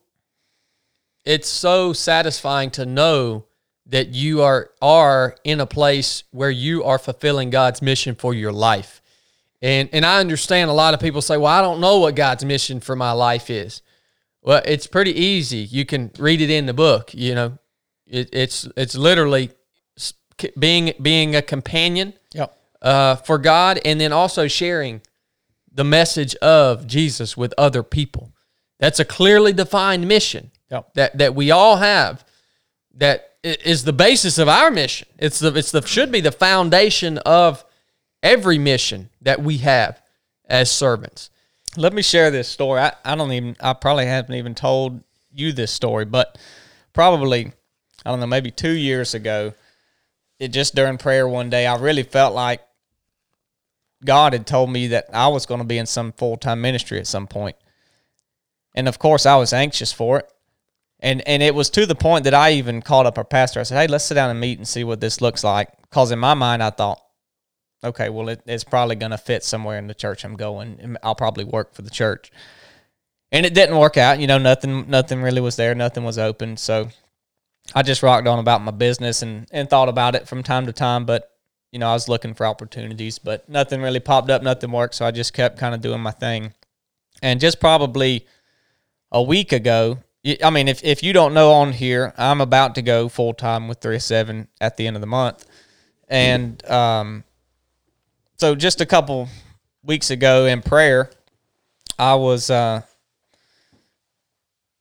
it's 1.24 1.48
so 1.48 1.92
satisfying 1.92 2.70
to 2.72 2.86
know 2.86 3.46
that 3.86 4.08
you 4.08 4.42
are 4.42 4.70
are 4.82 5.36
in 5.44 5.60
a 5.60 5.66
place 5.66 6.24
where 6.30 6.50
you 6.50 6.84
are 6.84 6.98
fulfilling 6.98 7.50
God's 7.50 7.80
mission 7.82 8.14
for 8.14 8.34
your 8.34 8.52
life. 8.52 9.00
And 9.62 9.88
and 9.92 10.04
I 10.06 10.20
understand 10.20 10.70
a 10.70 10.74
lot 10.74 10.94
of 10.94 11.00
people 11.00 11.22
say, 11.22 11.36
"Well, 11.36 11.52
I 11.52 11.60
don't 11.60 11.80
know 11.80 11.98
what 11.98 12.14
God's 12.14 12.44
mission 12.44 12.80
for 12.80 12.94
my 12.94 13.12
life 13.12 13.50
is." 13.50 13.82
Well, 14.42 14.62
it's 14.64 14.86
pretty 14.86 15.12
easy. 15.12 15.58
You 15.58 15.84
can 15.84 16.10
read 16.18 16.40
it 16.40 16.50
in 16.50 16.66
the 16.66 16.74
book. 16.74 17.12
You 17.12 17.34
know, 17.34 17.58
it, 18.06 18.28
it's 18.32 18.68
it's 18.76 18.94
literally 18.94 19.50
being 20.58 20.92
being 21.02 21.34
a 21.34 21.42
companion 21.42 22.14
Yep. 22.34 22.56
uh, 22.82 23.16
for 23.16 23.38
God, 23.38 23.80
and 23.84 24.00
then 24.00 24.12
also 24.12 24.46
sharing 24.46 25.00
the 25.72 25.84
message 25.84 26.34
of 26.36 26.86
Jesus 26.86 27.36
with 27.36 27.52
other 27.58 27.82
people. 27.82 28.32
That's 28.78 29.00
a 29.00 29.04
clearly 29.04 29.52
defined 29.52 30.06
mission 30.06 30.52
Yep. 30.70 30.94
that 30.94 31.18
that 31.18 31.34
we 31.34 31.50
all 31.50 31.76
have. 31.76 32.24
that 32.94 33.24
is 33.42 33.84
the 33.84 33.92
basis 33.92 34.38
of 34.38 34.48
our 34.48 34.70
mission. 34.70 35.08
It's 35.18 35.38
the 35.38 35.54
it's 35.54 35.70
the 35.70 35.86
should 35.86 36.10
be 36.10 36.20
the 36.20 36.32
foundation 36.32 37.18
of 37.18 37.64
every 38.22 38.58
mission 38.58 39.10
that 39.22 39.40
we 39.40 39.58
have 39.58 40.00
as 40.48 40.70
servants. 40.70 41.30
Let 41.76 41.92
me 41.92 42.02
share 42.02 42.30
this 42.30 42.48
story. 42.48 42.80
I, 42.80 42.92
I 43.04 43.14
don't 43.14 43.32
even, 43.32 43.56
I 43.60 43.72
probably 43.74 44.06
haven't 44.06 44.34
even 44.34 44.54
told 44.54 45.02
you 45.32 45.52
this 45.52 45.70
story, 45.70 46.04
but 46.04 46.38
probably, 46.92 47.52
I 48.04 48.10
don't 48.10 48.20
know, 48.20 48.26
maybe 48.26 48.50
two 48.50 48.72
years 48.72 49.14
ago, 49.14 49.52
it 50.40 50.48
just 50.48 50.74
during 50.74 50.98
prayer 50.98 51.28
one 51.28 51.50
day, 51.50 51.66
I 51.66 51.76
really 51.76 52.02
felt 52.02 52.34
like 52.34 52.62
God 54.04 54.32
had 54.32 54.46
told 54.46 54.70
me 54.70 54.88
that 54.88 55.06
I 55.12 55.28
was 55.28 55.46
going 55.46 55.60
to 55.60 55.66
be 55.66 55.78
in 55.78 55.86
some 55.86 56.12
full 56.12 56.36
time 56.36 56.60
ministry 56.60 56.98
at 56.98 57.06
some 57.06 57.26
point. 57.26 57.56
And 58.74 58.88
of 58.88 58.98
course, 58.98 59.26
I 59.26 59.36
was 59.36 59.52
anxious 59.52 59.92
for 59.92 60.20
it. 60.20 60.30
And, 61.00 61.26
and 61.28 61.42
it 61.42 61.54
was 61.54 61.70
to 61.70 61.86
the 61.86 61.94
point 61.94 62.24
that 62.24 62.34
I 62.34 62.52
even 62.52 62.82
called 62.82 63.06
up 63.06 63.18
our 63.18 63.24
pastor. 63.24 63.60
I 63.60 63.62
said, 63.62 63.78
Hey, 63.78 63.86
let's 63.86 64.04
sit 64.04 64.14
down 64.14 64.30
and 64.30 64.40
meet 64.40 64.58
and 64.58 64.66
see 64.66 64.84
what 64.84 65.00
this 65.00 65.20
looks 65.20 65.44
like. 65.44 65.70
Because 65.82 66.10
in 66.10 66.18
my 66.18 66.34
mind, 66.34 66.62
I 66.62 66.70
thought, 66.70 67.00
okay, 67.84 68.08
well, 68.08 68.28
it, 68.28 68.42
it's 68.46 68.64
probably 68.64 68.96
going 68.96 69.12
to 69.12 69.18
fit 69.18 69.44
somewhere 69.44 69.78
in 69.78 69.86
the 69.86 69.94
church 69.94 70.24
I'm 70.24 70.36
going. 70.36 70.96
I'll 71.02 71.14
probably 71.14 71.44
work 71.44 71.74
for 71.74 71.82
the 71.82 71.90
church. 71.90 72.32
And 73.30 73.46
it 73.46 73.54
didn't 73.54 73.76
work 73.76 73.96
out. 73.96 74.20
You 74.20 74.26
know, 74.26 74.38
nothing, 74.38 74.88
nothing 74.88 75.22
really 75.22 75.40
was 75.40 75.56
there. 75.56 75.74
Nothing 75.74 76.04
was 76.04 76.18
open. 76.18 76.56
So 76.56 76.88
I 77.74 77.82
just 77.82 78.02
rocked 78.02 78.26
on 78.26 78.38
about 78.38 78.62
my 78.62 78.72
business 78.72 79.22
and, 79.22 79.46
and 79.52 79.68
thought 79.68 79.88
about 79.88 80.14
it 80.14 80.26
from 80.26 80.42
time 80.42 80.66
to 80.66 80.72
time. 80.72 81.04
But, 81.04 81.30
you 81.70 81.78
know, 81.78 81.88
I 81.88 81.92
was 81.92 82.08
looking 82.08 82.34
for 82.34 82.46
opportunities, 82.46 83.18
but 83.18 83.48
nothing 83.48 83.82
really 83.82 84.00
popped 84.00 84.30
up. 84.30 84.42
Nothing 84.42 84.72
worked. 84.72 84.94
So 84.94 85.04
I 85.04 85.10
just 85.10 85.34
kept 85.34 85.58
kind 85.58 85.74
of 85.74 85.80
doing 85.80 86.00
my 86.00 86.10
thing. 86.10 86.54
And 87.22 87.38
just 87.38 87.60
probably 87.60 88.26
a 89.12 89.22
week 89.22 89.52
ago, 89.52 89.98
I 90.42 90.50
mean, 90.50 90.68
if, 90.68 90.82
if 90.84 91.02
you 91.02 91.12
don't 91.12 91.32
know 91.32 91.52
on 91.52 91.72
here, 91.72 92.12
I'm 92.18 92.40
about 92.40 92.74
to 92.74 92.82
go 92.82 93.08
full 93.08 93.32
time 93.32 93.68
with 93.68 93.78
3 93.78 93.98
7 93.98 94.48
at 94.60 94.76
the 94.76 94.86
end 94.86 94.96
of 94.96 95.00
the 95.00 95.06
month. 95.06 95.46
And, 96.08 96.64
um, 96.70 97.24
so 98.38 98.54
just 98.54 98.80
a 98.80 98.86
couple 98.86 99.28
weeks 99.82 100.10
ago 100.10 100.46
in 100.46 100.62
prayer, 100.62 101.10
I 101.98 102.14
was 102.14 102.50
uh, 102.50 102.82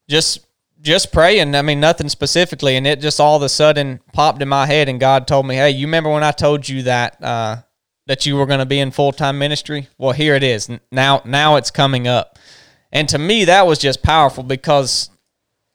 just 0.08 0.46
just 0.82 1.12
praying. 1.12 1.56
I 1.56 1.64
mean, 1.64 1.80
nothing 1.80 2.08
specifically, 2.08 2.76
and 2.76 2.86
it 2.86 3.02
just 3.02 3.20
all 3.20 3.36
of 3.36 3.42
a 3.42 3.50
sudden 3.50 4.00
popped 4.14 4.42
in 4.44 4.48
my 4.48 4.68
head, 4.68 4.88
and 4.88 5.00
God 5.00 5.28
told 5.28 5.48
me, 5.48 5.56
"Hey, 5.56 5.72
you 5.72 5.88
remember 5.88 6.12
when 6.12 6.24
I 6.24 6.32
told 6.32 6.70
you 6.70 6.84
that 6.84 7.22
uh, 7.24 7.58
that 8.06 8.28
you 8.28 8.36
were 8.36 8.46
going 8.46 8.60
to 8.60 8.66
be 8.66 8.80
in 8.80 8.92
full 8.92 9.12
time 9.12 9.40
ministry? 9.40 9.88
Well, 9.98 10.12
here 10.12 10.36
it 10.36 10.44
is. 10.44 10.70
Now, 10.92 11.22
now 11.26 11.56
it's 11.56 11.72
coming 11.72 12.08
up." 12.08 12.38
And 12.92 13.10
to 13.10 13.18
me, 13.18 13.46
that 13.46 13.66
was 13.66 13.80
just 13.80 14.04
powerful 14.04 14.44
because 14.44 15.10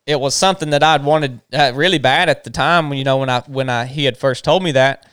it 0.06 0.18
was 0.18 0.34
something 0.34 0.70
that 0.70 0.82
I'd 0.82 1.04
wanted 1.04 1.40
uh, 1.52 1.72
really 1.74 1.98
bad 1.98 2.28
at 2.28 2.44
the 2.44 2.50
time. 2.50 2.88
When 2.88 2.98
you 2.98 3.04
know 3.04 3.18
when 3.18 3.30
I 3.30 3.40
when 3.42 3.68
I 3.68 3.86
he 3.86 4.04
had 4.04 4.16
first 4.16 4.44
told 4.44 4.62
me 4.62 4.72
that, 4.72 5.06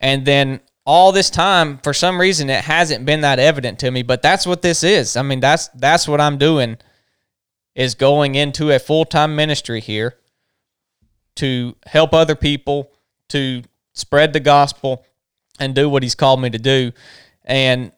and 0.00 0.24
then 0.24 0.60
all 0.86 1.12
this 1.12 1.30
time 1.30 1.78
for 1.78 1.94
some 1.94 2.20
reason 2.20 2.50
it 2.50 2.62
hasn't 2.64 3.06
been 3.06 3.22
that 3.22 3.38
evident 3.38 3.78
to 3.78 3.90
me 3.90 4.02
but 4.02 4.22
that's 4.22 4.46
what 4.46 4.62
this 4.62 4.82
is. 4.82 5.16
I 5.16 5.22
mean 5.22 5.40
that's 5.40 5.68
that's 5.68 6.06
what 6.06 6.20
i'm 6.20 6.38
doing 6.38 6.76
is 7.74 7.94
going 7.94 8.34
into 8.34 8.70
a 8.70 8.78
full-time 8.78 9.34
ministry 9.34 9.80
here 9.80 10.14
to 11.36 11.74
help 11.86 12.12
other 12.12 12.36
people 12.36 12.92
to 13.28 13.62
spread 13.94 14.32
the 14.32 14.40
gospel 14.40 15.04
and 15.58 15.74
do 15.74 15.88
what 15.88 16.02
he's 16.04 16.14
called 16.14 16.40
me 16.40 16.50
to 16.50 16.58
do. 16.58 16.92
And 17.44 17.90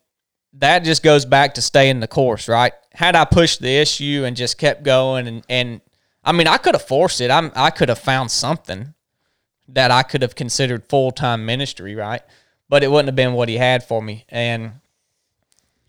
that 0.55 0.79
just 0.83 1.03
goes 1.03 1.27
back 1.27 1.55
to 1.55 1.63
staying 1.63 2.01
the 2.01 2.09
course 2.09 2.49
right? 2.49 2.73
Had 2.93 3.17
i 3.17 3.25
pushed 3.25 3.61
the 3.61 3.77
issue 3.77 4.23
and 4.25 4.37
just 4.37 4.59
kept 4.59 4.83
going 4.85 5.27
and 5.27 5.45
and 5.49 5.81
i 6.27 6.33
mean 6.33 6.47
i 6.47 6.59
could 6.59 6.75
have 6.75 6.87
forced 6.87 7.21
it 7.23 7.31
i'm 7.31 7.51
i 7.55 7.71
could 7.71 7.89
have 7.89 7.99
found 7.99 8.31
something 8.31 8.93
that 9.67 9.91
i 9.91 10.03
could 10.03 10.21
have 10.21 10.35
considered 10.35 10.85
full-time 10.89 11.47
ministry 11.47 11.95
right 11.95 12.23
but 12.69 12.83
it 12.83 12.91
wouldn't 12.91 13.09
have 13.09 13.17
been 13.17 13.35
what 13.35 13.49
he 13.49 13.57
had 13.57 13.85
for 13.85 14.03
me. 14.03 14.25
And 14.29 14.73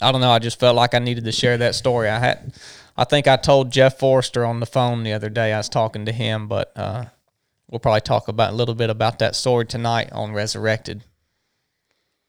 I 0.01 0.11
don't 0.11 0.21
know. 0.21 0.31
I 0.31 0.39
just 0.39 0.59
felt 0.59 0.75
like 0.75 0.93
I 0.93 0.99
needed 0.99 1.25
to 1.25 1.31
share 1.31 1.57
that 1.57 1.75
story. 1.75 2.09
I 2.09 2.19
had, 2.19 2.53
I 2.95 3.03
think 3.03 3.27
I 3.27 3.35
told 3.35 3.71
Jeff 3.71 3.99
Forrester 3.99 4.45
on 4.45 4.59
the 4.59 4.65
phone 4.65 5.03
the 5.03 5.13
other 5.13 5.29
day. 5.29 5.53
I 5.53 5.57
was 5.57 5.69
talking 5.69 6.05
to 6.05 6.11
him, 6.11 6.47
but 6.47 6.71
uh, 6.75 7.05
we'll 7.69 7.79
probably 7.79 8.01
talk 8.01 8.27
about 8.27 8.53
a 8.53 8.55
little 8.55 8.75
bit 8.75 8.89
about 8.89 9.19
that 9.19 9.35
story 9.35 9.65
tonight 9.65 10.09
on 10.11 10.33
Resurrected. 10.33 11.03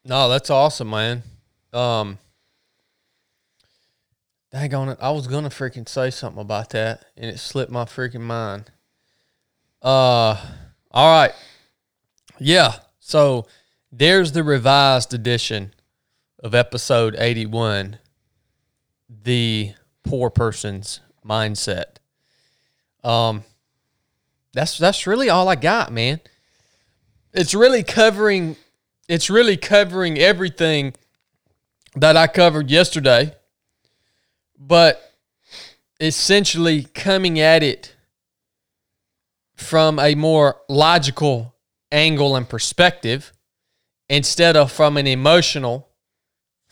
No, 0.03 0.29
that's 0.29 0.49
awesome, 0.49 0.89
man. 0.89 1.23
Um, 1.73 2.17
dang 4.51 4.73
on 4.73 4.89
it, 4.89 4.97
I 5.01 5.11
was 5.11 5.27
gonna 5.27 5.49
freaking 5.49 5.87
say 5.87 6.09
something 6.09 6.41
about 6.41 6.71
that, 6.71 7.05
and 7.15 7.25
it 7.29 7.39
slipped 7.39 7.71
my 7.71 7.85
freaking 7.85 8.21
mind. 8.21 8.71
Uh, 9.81 10.35
all 10.91 11.19
right, 11.19 11.33
yeah. 12.39 12.73
So 12.99 13.47
there's 13.91 14.31
the 14.31 14.43
revised 14.43 15.13
edition 15.13 15.73
of 16.43 16.53
episode 16.55 17.15
eighty-one, 17.17 17.99
the 19.09 19.73
poor 20.03 20.29
person's 20.29 20.99
mindset. 21.25 21.97
Um, 23.03 23.43
that's 24.53 24.77
that's 24.77 25.07
really 25.07 25.29
all 25.29 25.47
I 25.47 25.55
got, 25.55 25.91
man. 25.91 26.19
It's 27.33 27.53
really 27.53 27.83
covering 27.83 28.55
it's 29.07 29.29
really 29.29 29.57
covering 29.57 30.17
everything 30.17 30.93
that 31.95 32.15
I 32.17 32.27
covered 32.27 32.69
yesterday, 32.69 33.33
but 34.59 35.13
essentially 35.99 36.83
coming 36.83 37.39
at 37.39 37.63
it 37.63 37.95
from 39.55 39.99
a 39.99 40.15
more 40.15 40.57
logical 40.69 41.55
angle 41.91 42.35
and 42.35 42.47
perspective 42.47 43.33
instead 44.09 44.55
of 44.55 44.71
from 44.71 44.97
an 44.97 45.07
emotional, 45.07 45.89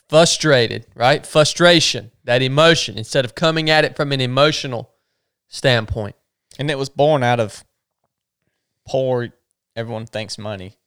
frustrated, 0.10 0.86
right? 0.96 1.26
Frustration, 1.26 2.12
that 2.24 2.42
emotion, 2.42 2.98
instead 2.98 3.26
of 3.26 3.36
coming 3.36 3.70
at 3.70 3.86
it 3.86 3.96
from 3.96 4.12
an 4.12 4.22
emotional 4.22 4.92
standpoint. 5.48 6.16
And 6.60 6.72
it 6.72 6.78
was 6.78 6.90
born 6.90 7.24
out 7.24 7.40
of 7.40 7.64
poor, 8.88 9.30
everyone 9.76 10.06
thinks 10.06 10.38
money. 10.38 10.78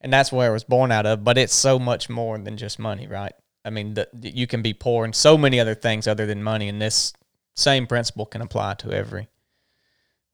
And 0.00 0.12
that's 0.12 0.32
where 0.32 0.50
it 0.50 0.54
was 0.54 0.64
born 0.64 0.90
out 0.90 1.04
of. 1.04 1.24
But 1.24 1.36
it's 1.36 1.52
so 1.52 1.78
much 1.78 2.08
more 2.08 2.38
than 2.38 2.56
just 2.56 2.78
money, 2.78 3.06
right? 3.06 3.34
I 3.64 3.70
mean, 3.70 3.94
the, 3.94 4.08
you 4.14 4.46
can 4.46 4.62
be 4.62 4.72
poor 4.72 5.04
in 5.04 5.12
so 5.12 5.36
many 5.36 5.60
other 5.60 5.74
things 5.74 6.06
other 6.06 6.26
than 6.26 6.42
money. 6.42 6.68
And 6.68 6.80
this 6.80 7.12
same 7.54 7.86
principle 7.86 8.26
can 8.26 8.40
apply 8.40 8.74
to 8.74 8.92
every, 8.92 9.28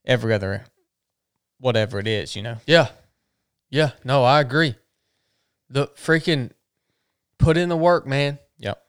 every 0.05 0.33
other, 0.33 0.65
whatever 1.59 1.99
it 1.99 2.07
is, 2.07 2.37
you 2.37 2.43
know? 2.43 2.59
Yeah. 2.67 2.89
Yeah. 3.71 3.91
No, 4.05 4.23
I 4.23 4.41
agree. 4.41 4.77
The 5.69 5.89
freaking 5.89 6.51
put 7.39 7.57
in 7.57 7.69
the 7.69 7.77
work, 7.77 8.07
man. 8.07 8.39
Yep. 8.59 8.83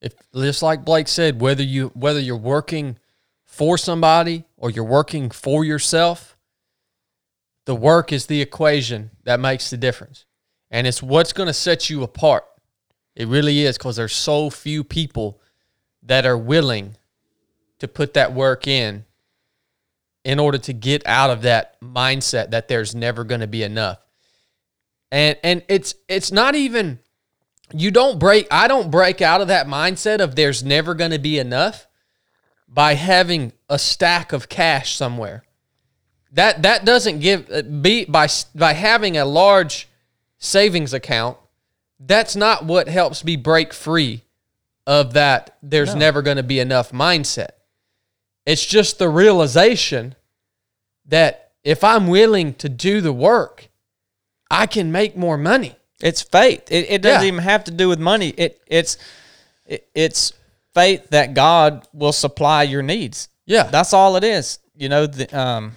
If 0.00 0.14
just 0.34 0.62
like 0.62 0.84
Blake 0.84 1.08
said, 1.08 1.40
whether 1.40 1.62
you 1.62 1.88
whether 1.94 2.20
you're 2.20 2.36
working 2.36 2.98
for 3.44 3.78
somebody 3.78 4.44
or 4.56 4.70
you're 4.70 4.84
working 4.84 5.30
for 5.30 5.64
yourself, 5.64 6.36
the 7.64 7.74
work 7.74 8.12
is 8.12 8.26
the 8.26 8.40
equation 8.40 9.10
that 9.24 9.40
makes 9.40 9.70
the 9.70 9.76
difference. 9.76 10.26
And 10.70 10.86
it's 10.86 11.02
what's 11.02 11.32
going 11.32 11.46
to 11.46 11.54
set 11.54 11.88
you 11.88 12.02
apart. 12.02 12.44
It 13.18 13.26
really 13.26 13.64
is 13.64 13.76
because 13.76 13.96
there's 13.96 14.14
so 14.14 14.48
few 14.48 14.84
people 14.84 15.40
that 16.04 16.24
are 16.24 16.38
willing 16.38 16.96
to 17.80 17.88
put 17.88 18.14
that 18.14 18.32
work 18.32 18.68
in 18.68 19.04
in 20.24 20.38
order 20.38 20.56
to 20.58 20.72
get 20.72 21.04
out 21.04 21.28
of 21.28 21.42
that 21.42 21.80
mindset 21.80 22.50
that 22.50 22.68
there's 22.68 22.94
never 22.94 23.24
going 23.24 23.40
to 23.40 23.48
be 23.48 23.64
enough. 23.64 23.98
And 25.10 25.36
and 25.42 25.64
it's 25.68 25.96
it's 26.06 26.30
not 26.30 26.54
even 26.54 27.00
you 27.74 27.90
don't 27.90 28.20
break 28.20 28.46
I 28.52 28.68
don't 28.68 28.88
break 28.88 29.20
out 29.20 29.40
of 29.40 29.48
that 29.48 29.66
mindset 29.66 30.20
of 30.20 30.36
there's 30.36 30.62
never 30.62 30.94
going 30.94 31.10
to 31.10 31.18
be 31.18 31.40
enough 31.40 31.88
by 32.68 32.94
having 32.94 33.52
a 33.68 33.80
stack 33.80 34.32
of 34.32 34.48
cash 34.48 34.94
somewhere. 34.94 35.42
That 36.32 36.62
that 36.62 36.84
doesn't 36.84 37.18
give 37.18 37.50
uh, 37.50 37.62
be 37.62 38.04
by 38.04 38.28
by 38.54 38.74
having 38.74 39.16
a 39.16 39.24
large 39.24 39.88
savings 40.38 40.92
account. 40.92 41.36
That's 42.00 42.36
not 42.36 42.64
what 42.64 42.88
helps 42.88 43.24
me 43.24 43.36
break 43.36 43.72
free 43.74 44.22
of 44.86 45.12
that 45.14 45.58
there's 45.62 45.92
No. 45.94 46.00
never 46.00 46.22
going 46.22 46.36
to 46.36 46.42
be 46.42 46.60
enough 46.60 46.92
mindset. 46.92 47.50
It's 48.46 48.64
just 48.64 48.98
the 48.98 49.08
realization 49.08 50.14
that 51.06 51.50
if 51.64 51.84
I'm 51.84 52.06
willing 52.06 52.54
to 52.54 52.68
do 52.68 53.00
the 53.00 53.12
work, 53.12 53.68
I 54.50 54.66
can 54.66 54.90
make 54.92 55.16
more 55.16 55.36
money. 55.36 55.76
It's 56.00 56.22
faith. 56.22 56.70
It, 56.70 56.86
it 56.90 57.02
doesn't 57.02 57.22
Yeah. 57.22 57.28
even 57.28 57.42
have 57.42 57.64
to 57.64 57.70
do 57.70 57.88
with 57.88 57.98
money. 57.98 58.28
It 58.30 58.60
it's 58.66 58.96
it, 59.66 59.86
it's 59.94 60.32
faith 60.72 61.08
that 61.10 61.34
God 61.34 61.86
will 61.92 62.12
supply 62.12 62.62
your 62.62 62.82
needs. 62.82 63.28
Yeah. 63.44 63.64
That's 63.64 63.92
all 63.92 64.16
it 64.16 64.24
is. 64.24 64.58
You 64.76 64.88
know, 64.88 65.06
the, 65.06 65.26
um, 65.38 65.72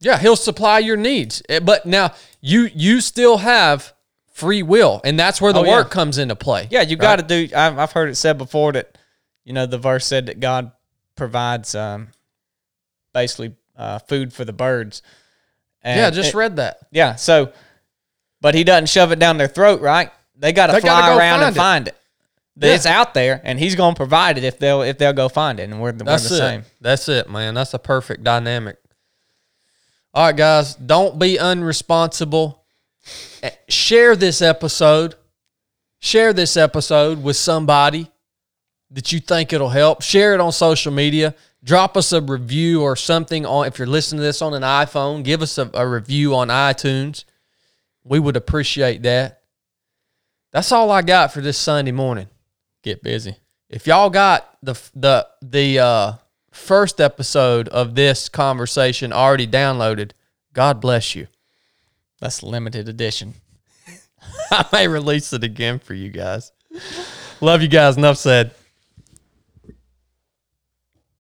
Yeah, 0.00 0.18
he'll 0.18 0.36
supply 0.36 0.80
your 0.80 0.96
needs. 0.98 1.42
Eh, 1.48 1.60
But 1.60 1.86
now 1.86 2.12
you 2.42 2.68
you 2.74 3.00
still 3.00 3.38
have 3.38 3.93
free 4.34 4.62
will, 4.62 5.00
and 5.04 5.18
that's 5.18 5.40
where 5.40 5.52
the 5.52 5.60
Oh, 5.60 5.64
yeah. 5.64 5.70
work 5.78 5.90
comes 5.90 6.18
into 6.18 6.36
play. 6.36 6.68
yeah, 6.70 6.82
you 6.82 6.96
right? 6.96 7.00
got 7.00 7.16
to 7.16 7.22
do. 7.46 7.54
I've, 7.56 7.78
I've 7.78 7.92
heard 7.92 8.08
it 8.10 8.16
said 8.16 8.36
before 8.36 8.72
that, 8.72 8.98
you 9.44 9.52
know, 9.52 9.64
the 9.64 9.78
verse 9.78 10.04
said 10.06 10.26
that 10.26 10.40
God 10.40 10.72
provides 11.16 11.74
um, 11.74 12.08
basically 13.12 13.54
uh, 13.76 14.00
food 14.00 14.32
for 14.32 14.44
the 14.44 14.52
birds. 14.52 15.00
And 15.82 15.98
Yeah, 15.98 16.10
just 16.10 16.30
it- 16.30 16.34
read 16.36 16.56
that. 16.56 16.78
yeah. 16.90 17.14
So, 17.14 17.52
but 18.40 18.54
he 18.54 18.64
doesn't 18.64 18.88
shove 18.88 19.12
it 19.12 19.18
down 19.18 19.38
their 19.38 19.48
throat, 19.48 19.80
right? 19.80 20.10
They 20.36 20.52
got 20.52 20.66
to 20.66 20.80
fly 20.80 21.08
go 21.08 21.16
around 21.18 21.42
and 21.42 21.54
find 21.54 21.56
find 21.56 21.88
it. 21.88 21.96
It's 22.60 22.86
out 22.86 23.14
there, 23.14 23.40
and 23.44 23.58
he's 23.58 23.74
going 23.74 23.94
to 23.94 23.96
provide 23.96 24.38
it 24.38 24.44
if 24.44 24.58
they'll 24.58 24.82
if 24.82 24.98
they'll 24.98 25.12
go 25.12 25.28
find 25.28 25.58
it, 25.60 25.64
and 25.70 25.80
we're, 25.80 25.92
the- 25.92 26.04
we're 26.04 26.10
the 26.18 26.34
it. 26.34 26.38
same. 26.38 26.64
That's 26.80 27.08
it, 27.08 27.28
man. 27.30 27.54
That's 27.54 27.74
a 27.74 27.78
perfect 27.78 28.22
dynamic. 28.24 28.78
All 30.12 30.26
right, 30.26 30.36
guys, 30.36 30.74
don't 30.74 31.18
be 31.18 31.36
unresponsible. 31.38 32.63
Eh, 33.42 33.50
Share 33.68 34.16
this 34.16 34.40
episode. 34.42 35.14
Share 36.00 36.32
this 36.32 36.56
episode 36.56 37.22
with 37.22 37.36
somebody 37.36 38.10
that 38.90 39.12
you 39.12 39.20
think 39.20 39.52
it'll 39.52 39.68
help. 39.70 40.02
Share 40.02 40.34
it 40.34 40.40
on 40.40 40.52
social 40.52 40.92
media. 40.92 41.34
Drop 41.62 41.96
us 41.96 42.12
a 42.12 42.20
review 42.20 42.82
or 42.82 42.94
something 42.94 43.46
on 43.46 43.66
if 43.66 43.78
you're 43.78 43.86
listening 43.88 44.18
to 44.18 44.22
this 44.24 44.42
on 44.42 44.52
an 44.52 44.62
iPhone, 44.62 45.24
give 45.24 45.40
us 45.40 45.56
a, 45.56 45.70
a 45.72 45.88
review 45.88 46.34
on 46.34 46.48
iTunes. 46.48 47.24
We 48.04 48.18
would 48.20 48.36
appreciate 48.36 49.02
that. 49.04 49.40
That's 50.52 50.70
all 50.72 50.90
I 50.90 51.00
got 51.02 51.32
for 51.32 51.40
this 51.40 51.56
Sunday 51.58 51.90
morning 51.90 52.28
Get 52.82 53.02
busy. 53.02 53.36
if 53.70 53.86
y'all 53.86 54.10
got 54.10 54.56
the 54.62 54.74
the 54.94 55.26
the 55.40 55.78
uh, 55.78 56.12
first 56.52 57.00
episode 57.00 57.68
of 57.70 57.94
this 57.94 58.28
conversation 58.28 59.10
already 59.12 59.46
downloaded, 59.46 60.10
God 60.52 60.82
bless 60.82 61.14
you. 61.14 61.26
That's 62.24 62.42
limited 62.42 62.88
edition. 62.88 63.34
I 64.50 64.64
may 64.72 64.88
release 64.88 65.34
it 65.34 65.44
again 65.44 65.78
for 65.78 65.92
you 65.92 66.08
guys. 66.08 66.52
Love 67.42 67.60
you 67.60 67.68
guys. 67.68 67.98
Enough 67.98 68.16
said. 68.16 68.52